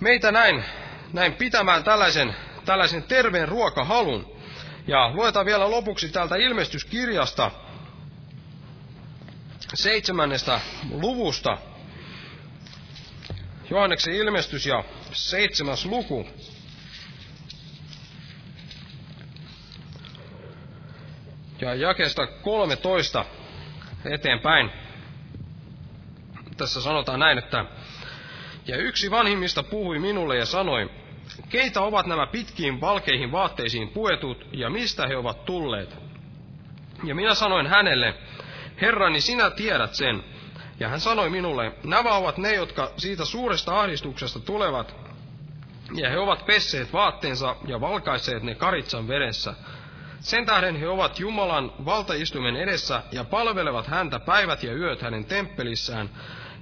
meitä 0.00 0.32
näin, 0.32 0.64
näin 1.12 1.34
pitämään 1.34 1.84
tällaisen, 1.84 2.36
tällaisen 2.64 3.02
terveen 3.02 3.48
ruokahalun. 3.48 4.36
Ja 4.86 5.10
luetaan 5.14 5.46
vielä 5.46 5.70
lopuksi 5.70 6.08
täältä 6.08 6.36
ilmestyskirjasta 6.36 7.50
seitsemännestä 9.74 10.60
luvusta. 10.90 11.58
Johanneksen 13.70 14.14
ilmestys 14.14 14.66
ja 14.66 14.84
seitsemäs 15.12 15.86
luku. 15.86 16.26
Ja 21.60 21.74
jakeesta 21.74 22.26
13 22.26 23.24
eteenpäin. 24.04 24.70
Tässä 26.56 26.80
sanotaan 26.82 27.20
näin, 27.20 27.38
että 27.38 27.64
ja 28.66 28.76
yksi 28.76 29.10
vanhimmista 29.10 29.62
puhui 29.62 29.98
minulle 29.98 30.36
ja 30.36 30.46
sanoi, 30.46 30.90
keitä 31.48 31.80
ovat 31.80 32.06
nämä 32.06 32.26
pitkiin 32.26 32.80
valkeihin 32.80 33.32
vaatteisiin 33.32 33.88
puetut 33.88 34.46
ja 34.52 34.70
mistä 34.70 35.06
he 35.06 35.16
ovat 35.16 35.44
tulleet? 35.44 35.96
Ja 37.04 37.14
minä 37.14 37.34
sanoin 37.34 37.66
hänelle, 37.66 38.14
Herrani, 38.80 39.20
sinä 39.20 39.50
tiedät 39.50 39.94
sen. 39.94 40.24
Ja 40.80 40.88
hän 40.88 41.00
sanoi 41.00 41.30
minulle, 41.30 41.72
nämä 41.84 42.14
ovat 42.16 42.38
ne, 42.38 42.54
jotka 42.54 42.90
siitä 42.96 43.24
suuresta 43.24 43.80
ahdistuksesta 43.80 44.40
tulevat, 44.40 44.94
ja 45.94 46.10
he 46.10 46.18
ovat 46.18 46.46
pesseet 46.46 46.92
vaatteensa 46.92 47.56
ja 47.66 47.80
valkaiseet 47.80 48.42
ne 48.42 48.54
karitsan 48.54 49.08
veressä. 49.08 49.54
Sen 50.20 50.46
tähden 50.46 50.76
he 50.76 50.88
ovat 50.88 51.20
Jumalan 51.20 51.72
valtaistuimen 51.84 52.56
edessä 52.56 53.02
ja 53.12 53.24
palvelevat 53.24 53.86
häntä 53.86 54.18
päivät 54.18 54.62
ja 54.62 54.74
yöt 54.74 55.02
hänen 55.02 55.24
temppelissään. 55.24 56.10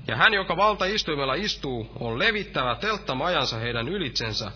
Ja 0.08 0.16
hän, 0.16 0.34
joka 0.34 0.56
valtaistuimella 0.56 1.34
istuu, 1.34 1.90
on 2.00 2.18
levittävä 2.18 2.74
telttamajansa 2.74 3.56
heidän 3.56 3.88
ylitsensä. 3.88 4.52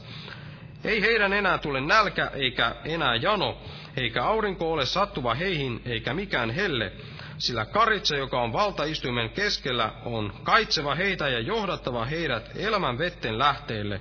Ei 0.84 1.02
heidän 1.02 1.32
enää 1.32 1.58
tule 1.58 1.80
nälkä 1.80 2.30
eikä 2.34 2.76
enää 2.84 3.14
jano, 3.14 3.58
eikä 3.96 4.24
aurinko 4.24 4.72
ole 4.72 4.86
sattuva 4.86 5.34
heihin 5.34 5.82
eikä 5.84 6.14
mikään 6.14 6.50
helle, 6.50 6.92
sillä 7.38 7.64
karitsa, 7.64 8.16
joka 8.16 8.40
on 8.42 8.52
valtaistuimen 8.52 9.30
keskellä, 9.30 9.92
on 10.04 10.32
kaitseva 10.42 10.94
heitä 10.94 11.28
ja 11.28 11.40
johdattava 11.40 12.04
heidät 12.04 12.50
elämän 12.56 12.98
vetten 12.98 13.38
lähteille, 13.38 14.00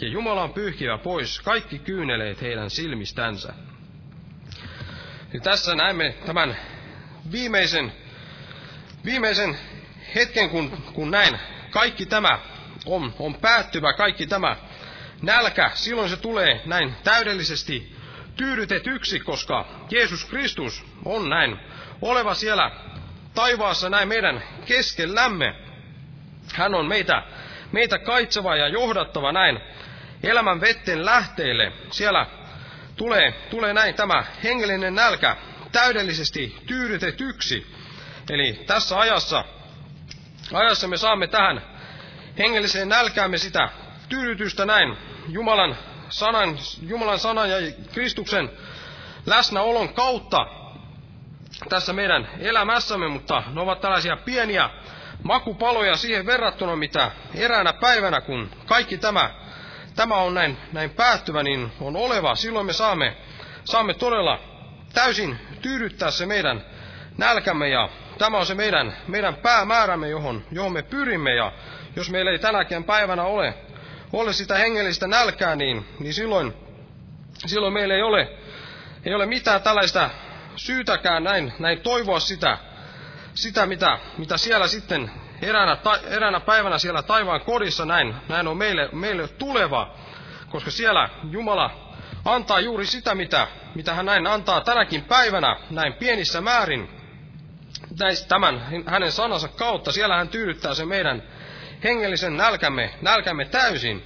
ja 0.00 0.08
Jumala 0.08 0.42
on 0.42 0.52
pyyhkivä 0.52 0.98
pois 0.98 1.40
kaikki 1.40 1.78
kyyneleet 1.78 2.42
heidän 2.42 2.70
silmistänsä. 2.70 3.52
Ja 5.32 5.40
tässä 5.40 5.74
näemme 5.74 6.14
tämän 6.26 6.56
viimeisen, 7.32 7.92
viimeisen 9.04 9.58
hetken, 10.14 10.50
kun, 10.50 10.70
kun 10.92 11.10
näin 11.10 11.38
kaikki 11.70 12.06
tämä 12.06 12.38
on, 12.86 13.14
on 13.18 13.34
päättyvä, 13.34 13.92
kaikki 13.92 14.26
tämä 14.26 14.56
nälkä, 15.22 15.70
silloin 15.74 16.10
se 16.10 16.16
tulee 16.16 16.62
näin 16.66 16.94
täydellisesti 17.04 17.96
tyydytetyksi, 18.36 19.20
koska 19.20 19.66
Jeesus 19.90 20.24
Kristus 20.24 20.84
on 21.04 21.28
näin 21.28 21.56
oleva 22.02 22.34
siellä 22.34 22.70
taivaassa 23.34 23.90
näin 23.90 24.08
meidän 24.08 24.42
keskellämme. 24.66 25.54
Hän 26.54 26.74
on 26.74 26.86
meitä, 26.86 27.22
meitä 27.72 27.98
kaitseva 27.98 28.56
ja 28.56 28.68
johdattava 28.68 29.32
näin 29.32 29.60
elämän 30.22 30.60
vetten 30.60 31.04
lähteille. 31.04 31.72
Siellä 31.90 32.26
tulee, 32.96 33.32
tulee 33.50 33.72
näin 33.72 33.94
tämä 33.94 34.24
hengellinen 34.44 34.94
nälkä 34.94 35.36
täydellisesti 35.72 36.56
tyydytetyksi. 36.66 37.66
Eli 38.30 38.52
tässä 38.66 38.98
ajassa, 38.98 39.44
ajassa 40.52 40.88
me 40.88 40.96
saamme 40.96 41.26
tähän 41.26 41.62
hengelliseen 42.38 42.88
nälkäämme 42.88 43.38
sitä 43.38 43.68
tyydytystä 44.08 44.66
näin 44.66 44.96
Jumalan 45.28 45.76
sanan, 46.08 46.58
Jumalan 46.82 47.18
sanan 47.18 47.50
ja 47.50 47.56
Kristuksen 47.92 48.50
läsnäolon 49.26 49.88
kautta 49.94 50.46
tässä 51.68 51.92
meidän 51.92 52.28
elämässämme, 52.38 53.08
mutta 53.08 53.42
ne 53.54 53.60
ovat 53.60 53.80
tällaisia 53.80 54.16
pieniä 54.16 54.70
makupaloja 55.22 55.96
siihen 55.96 56.26
verrattuna, 56.26 56.76
mitä 56.76 57.10
eräänä 57.34 57.72
päivänä, 57.72 58.20
kun 58.20 58.50
kaikki 58.66 58.98
tämä, 58.98 59.30
tämä 59.96 60.14
on 60.16 60.34
näin, 60.34 60.56
näin 60.72 60.90
päättyvä, 60.90 61.42
niin 61.42 61.72
on 61.80 61.96
oleva. 61.96 62.34
Silloin 62.34 62.66
me 62.66 62.72
saamme, 62.72 63.16
saamme 63.64 63.94
todella 63.94 64.38
täysin 64.94 65.38
tyydyttää 65.62 66.10
se 66.10 66.26
meidän 66.26 66.64
nälkämme 67.18 67.68
ja 67.68 67.88
tämä 68.20 68.38
on 68.38 68.46
se 68.46 68.54
meidän, 68.54 68.96
meidän 69.08 69.34
päämäärämme, 69.36 70.08
johon, 70.08 70.44
johon 70.52 70.72
me 70.72 70.82
pyrimme. 70.82 71.34
Ja 71.34 71.52
jos 71.96 72.10
meillä 72.10 72.30
ei 72.30 72.38
tänäkään 72.38 72.84
päivänä 72.84 73.22
ole, 73.22 73.54
ole 74.12 74.32
sitä 74.32 74.58
hengellistä 74.58 75.06
nälkää, 75.06 75.56
niin, 75.56 75.86
niin 75.98 76.14
silloin, 76.14 76.54
silloin 77.46 77.72
meillä 77.72 77.94
ei 77.94 78.02
ole, 78.02 78.28
ei 79.04 79.14
ole 79.14 79.26
mitään 79.26 79.62
tällaista 79.62 80.10
syytäkään 80.56 81.24
näin, 81.24 81.52
näin 81.58 81.80
toivoa 81.80 82.20
sitä, 82.20 82.58
sitä 83.34 83.66
mitä, 83.66 83.98
mitä 84.18 84.36
siellä 84.36 84.68
sitten 84.68 85.10
eräänä, 85.42 85.76
ta, 85.76 85.98
eräänä 86.10 86.40
päivänä 86.40 86.78
siellä 86.78 87.02
taivaan 87.02 87.40
kodissa 87.40 87.84
näin, 87.84 88.14
näin 88.28 88.48
on 88.48 88.56
meille, 88.56 88.88
meille 88.92 89.28
tuleva, 89.28 89.94
koska 90.48 90.70
siellä 90.70 91.08
Jumala 91.30 91.94
antaa 92.24 92.60
juuri 92.60 92.86
sitä, 92.86 93.14
mitä, 93.14 93.48
mitä 93.74 93.94
hän 93.94 94.06
näin 94.06 94.26
antaa 94.26 94.60
tänäkin 94.60 95.04
päivänä 95.04 95.56
näin 95.70 95.92
pienissä 95.92 96.40
määrin 96.40 96.99
näistä, 97.98 98.28
tämän 98.28 98.84
hänen 98.86 99.12
sanansa 99.12 99.48
kautta. 99.48 99.92
Siellä 99.92 100.16
hän 100.16 100.28
tyydyttää 100.28 100.74
se 100.74 100.84
meidän 100.84 101.22
hengellisen 101.84 102.36
nälkämme, 102.36 102.90
nälkämme 103.02 103.44
täysin. 103.44 104.02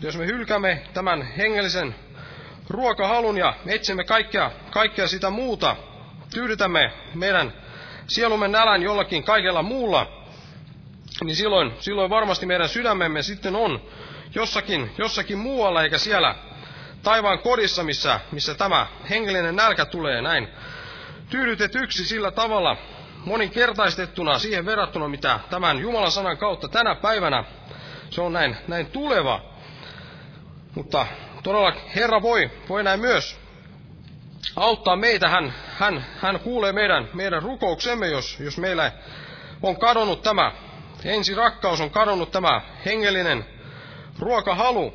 Jos 0.00 0.16
me 0.16 0.26
hylkämme 0.26 0.82
tämän 0.94 1.22
hengellisen 1.22 1.94
ruokahalun 2.70 3.38
ja 3.38 3.54
etsimme 3.66 4.04
kaikkea, 4.04 4.50
kaikkea 4.70 5.08
sitä 5.08 5.30
muuta, 5.30 5.76
tyydytämme 6.34 6.92
meidän 7.14 7.52
sielumme 8.06 8.48
nälän 8.48 8.82
jollakin 8.82 9.24
kaikella 9.24 9.62
muulla, 9.62 10.26
niin 11.24 11.36
silloin, 11.36 11.72
silloin 11.80 12.10
varmasti 12.10 12.46
meidän 12.46 12.68
sydämemme 12.68 13.22
sitten 13.22 13.56
on 13.56 13.82
jossakin, 14.34 14.90
jossakin 14.98 15.38
muualla, 15.38 15.82
eikä 15.82 15.98
siellä 15.98 16.34
taivaan 17.02 17.38
kodissa, 17.38 17.82
missä, 17.82 18.20
missä 18.32 18.54
tämä 18.54 18.86
hengellinen 19.10 19.56
nälkä 19.56 19.84
tulee 19.84 20.22
näin 20.22 20.48
tyydytetyksi 21.30 22.04
sillä 22.04 22.30
tavalla 22.30 22.76
moninkertaistettuna 23.26 24.38
siihen 24.38 24.66
verrattuna, 24.66 25.08
mitä 25.08 25.40
tämän 25.50 25.78
Jumalan 25.78 26.12
sanan 26.12 26.38
kautta 26.38 26.68
tänä 26.68 26.94
päivänä 26.94 27.44
se 28.10 28.20
on 28.20 28.32
näin, 28.32 28.56
näin 28.68 28.86
tuleva. 28.86 29.40
Mutta 30.74 31.06
todella 31.42 31.72
Herra 31.96 32.22
voi, 32.22 32.50
voi 32.68 32.84
näin 32.84 33.00
myös 33.00 33.40
auttaa 34.56 34.96
meitä. 34.96 35.28
Hän, 35.28 35.54
hän, 35.78 36.06
hän 36.20 36.40
kuulee 36.40 36.72
meidän, 36.72 37.08
meidän 37.14 37.42
rukouksemme, 37.42 38.08
jos, 38.08 38.40
jos 38.40 38.58
meillä 38.58 38.92
on 39.62 39.76
kadonnut 39.76 40.22
tämä 40.22 40.52
ensi 41.04 41.34
rakkaus, 41.34 41.80
on 41.80 41.90
kadonnut 41.90 42.30
tämä 42.30 42.60
hengellinen 42.84 43.44
ruokahalu, 44.18 44.94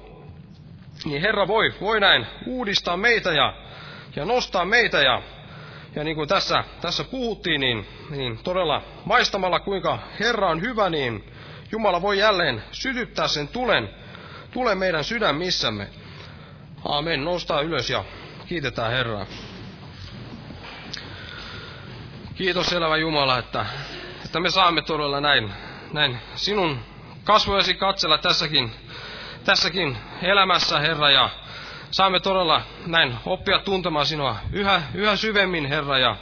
niin 1.06 1.22
Herra 1.22 1.48
voi, 1.48 1.74
voi 1.82 2.00
näin 2.00 2.28
uudistaa 2.48 2.98
meitä 2.98 3.32
ja, 3.32 3.54
ja 4.16 4.26
nostaa 4.26 4.66
meitä 4.66 5.02
ja, 5.02 5.22
ja 5.96 6.04
niin 6.04 6.16
kuin 6.16 6.30
tässä, 6.30 6.64
tässä 6.82 7.04
puhuttiin, 7.04 7.62
niin, 7.62 7.88
niin 8.10 8.38
todella 8.38 8.82
maistamalla 9.06 9.60
kuinka 9.60 10.00
Herra 10.20 10.50
on 10.50 10.62
hyvä, 10.62 10.90
niin 10.90 11.24
Jumala 11.72 12.02
voi 12.02 12.20
jälleen 12.20 12.64
sytyttää 12.72 13.28
sen 13.28 13.48
tulen, 13.48 13.90
tulen 14.52 14.78
meidän 14.78 15.04
sydämissämme. 15.04 15.88
Aamen. 16.86 17.26
Nostaa 17.26 17.62
ylös 17.62 17.90
ja 17.90 18.04
kiitetään 18.48 18.92
Herraa. 18.92 19.26
Kiitos 22.36 22.74
elävä 22.74 22.98
Jumala, 22.98 23.38
että, 23.38 23.66
että 24.26 24.40
me 24.40 24.50
saamme 24.50 24.82
todella 24.82 25.22
näin, 25.22 25.54
näin 25.94 26.18
sinun 26.36 26.80
kasvojasi 27.24 27.74
katsella 27.74 28.18
tässäkin, 28.18 28.72
tässäkin 29.46 29.98
elämässä, 30.22 30.80
Herra, 30.80 31.12
ja 31.12 31.30
saamme 31.92 32.20
todella 32.20 32.62
näin 32.86 33.16
oppia 33.26 33.60
tuntemaan 33.60 34.06
sinua 34.06 34.36
yhä, 34.54 34.82
yhä 34.94 35.16
syvemmin, 35.16 35.66
Herra, 35.66 35.98
ja 35.98 36.16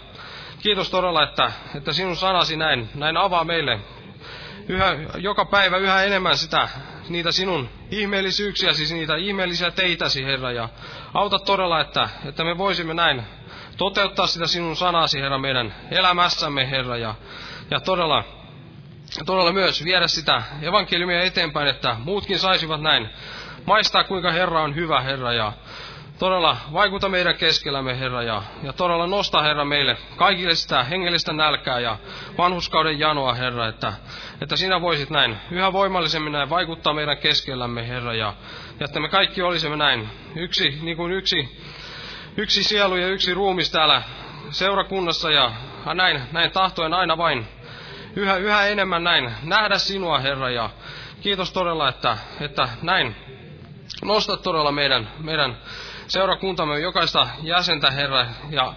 kiitos 0.60 0.90
todella, 0.90 1.24
että, 1.24 1.52
että 1.76 1.94
sinun 1.94 2.16
sanasi 2.16 2.58
näin, 2.58 2.90
näin 2.96 3.18
avaa 3.18 3.44
meille 3.44 3.80
yhä, 4.68 4.96
joka 5.18 5.46
päivä 5.46 5.78
yhä 5.78 6.04
enemmän 6.04 6.38
sitä, 6.38 6.70
niitä 7.10 7.32
sinun 7.32 7.70
ihmeellisyyksiä, 7.92 8.74
siis 8.74 8.92
niitä 8.92 9.16
ihmeellisiä 9.16 9.72
teitäsi, 9.72 10.26
Herra, 10.26 10.52
ja 10.52 10.70
auta 11.14 11.40
todella, 11.40 11.82
että, 11.82 12.10
että 12.26 12.44
me 12.44 12.58
voisimme 12.58 12.94
näin 12.94 13.24
toteuttaa 13.78 14.28
sitä 14.28 14.48
sinun 14.48 14.76
sanasi, 14.76 15.22
Herra, 15.22 15.38
meidän 15.38 15.76
elämässämme, 15.92 16.70
Herra, 16.70 16.98
ja, 16.98 17.16
ja 17.72 17.80
todella, 17.80 18.24
todella 19.26 19.52
myös 19.52 19.84
viedä 19.84 20.08
sitä 20.08 20.44
evankeliumia 20.62 21.22
eteenpäin, 21.22 21.68
että 21.68 21.96
muutkin 22.04 22.40
saisivat 22.40 22.82
näin 22.82 23.10
maistaa, 23.70 24.04
kuinka 24.04 24.32
Herra 24.32 24.62
on 24.62 24.76
hyvä, 24.76 25.02
Herra, 25.02 25.34
ja 25.34 25.54
todella 26.20 26.58
vaikuta 26.74 27.10
meidän 27.10 27.36
keskellämme, 27.36 28.00
Herra, 28.00 28.24
ja, 28.24 28.44
ja 28.64 28.74
todella 28.74 29.08
nosta, 29.08 29.42
Herra, 29.42 29.66
meille 29.66 29.98
kaikille 30.16 30.56
sitä 30.56 30.84
hengellistä 30.84 31.34
nälkää 31.34 31.80
ja 31.80 31.98
vanhuskauden 32.38 33.00
janoa, 33.00 33.34
Herra, 33.34 33.68
että, 33.68 33.94
että 34.42 34.56
sinä 34.56 34.82
voisit 34.82 35.10
näin 35.10 35.38
yhä 35.52 35.74
voimallisemmin 35.74 36.34
näin 36.34 36.50
vaikuttaa 36.50 36.94
meidän 36.94 37.18
keskellämme, 37.18 37.88
Herra, 37.88 38.14
ja, 38.14 38.34
ja 38.80 38.86
että 38.86 39.00
me 39.00 39.10
kaikki 39.10 39.42
olisimme 39.42 39.78
näin. 39.78 40.10
Yksi, 40.36 40.80
niin 40.82 40.98
kuin 40.98 41.12
yksi, 41.12 41.64
yksi 42.38 42.64
sielu 42.64 42.96
ja 42.96 43.08
yksi 43.08 43.34
ruumis 43.34 43.72
täällä 43.72 44.02
seurakunnassa, 44.52 45.32
ja 45.32 45.52
näin, 45.94 46.22
näin 46.32 46.52
tahtoen 46.52 46.94
aina 46.94 47.18
vain 47.18 47.48
yhä, 48.16 48.36
yhä 48.36 48.66
enemmän 48.66 49.04
näin 49.04 49.32
nähdä 49.44 49.78
sinua, 49.78 50.20
Herra, 50.20 50.50
ja 50.50 50.70
kiitos 51.22 51.54
todella, 51.54 51.90
että, 51.90 52.18
että 52.42 52.70
näin 52.82 53.29
nostat 54.04 54.42
todella 54.42 54.72
meidän, 54.72 55.10
meidän 55.20 55.58
seurakuntamme 56.08 56.80
jokaista 56.80 57.28
jäsentä, 57.42 57.92
Herra, 57.92 58.26
ja 58.50 58.74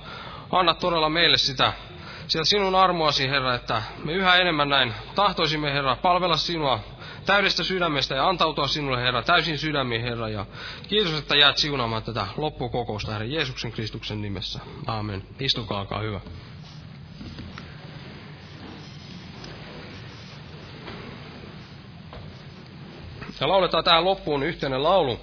anna 0.50 0.74
todella 0.74 1.08
meille 1.08 1.38
sitä, 1.38 1.72
sitä 2.28 2.44
sinun 2.44 2.74
armoasi, 2.74 3.28
Herra, 3.28 3.54
että 3.54 3.82
me 4.04 4.12
yhä 4.12 4.36
enemmän 4.36 4.68
näin 4.68 4.94
tahtoisimme, 5.14 5.72
Herra, 5.72 5.96
palvella 5.96 6.36
sinua 6.36 6.80
täydestä 7.26 7.64
sydämestä 7.64 8.14
ja 8.14 8.28
antautua 8.28 8.66
sinulle, 8.66 9.02
Herra, 9.02 9.22
täysin 9.22 9.58
sydämiin, 9.58 10.02
Herra, 10.02 10.28
ja 10.28 10.46
kiitos, 10.88 11.14
että 11.14 11.36
jäät 11.36 11.58
siunaamaan 11.58 12.02
tätä 12.02 12.26
loppukokousta, 12.36 13.12
Herra, 13.12 13.26
Jeesuksen 13.26 13.72
Kristuksen 13.72 14.22
nimessä. 14.22 14.60
Aamen. 14.86 15.22
Istukaa, 15.40 15.78
alkaa 15.78 16.00
hyvä. 16.00 16.20
Ja 23.40 23.48
lauletaan 23.48 23.84
tähän 23.84 24.04
loppuun 24.04 24.42
yhteinen 24.42 24.82
laulu. 24.82 25.20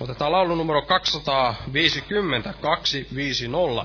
Otetaan 0.00 0.32
laulu 0.32 0.54
numero 0.54 0.82
250, 0.82 2.54
250. 2.60 3.84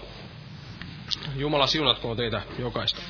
Jumala 1.36 1.68
siunatkoon 1.68 2.18
teitä 2.18 2.41
jokaista. 2.60 3.01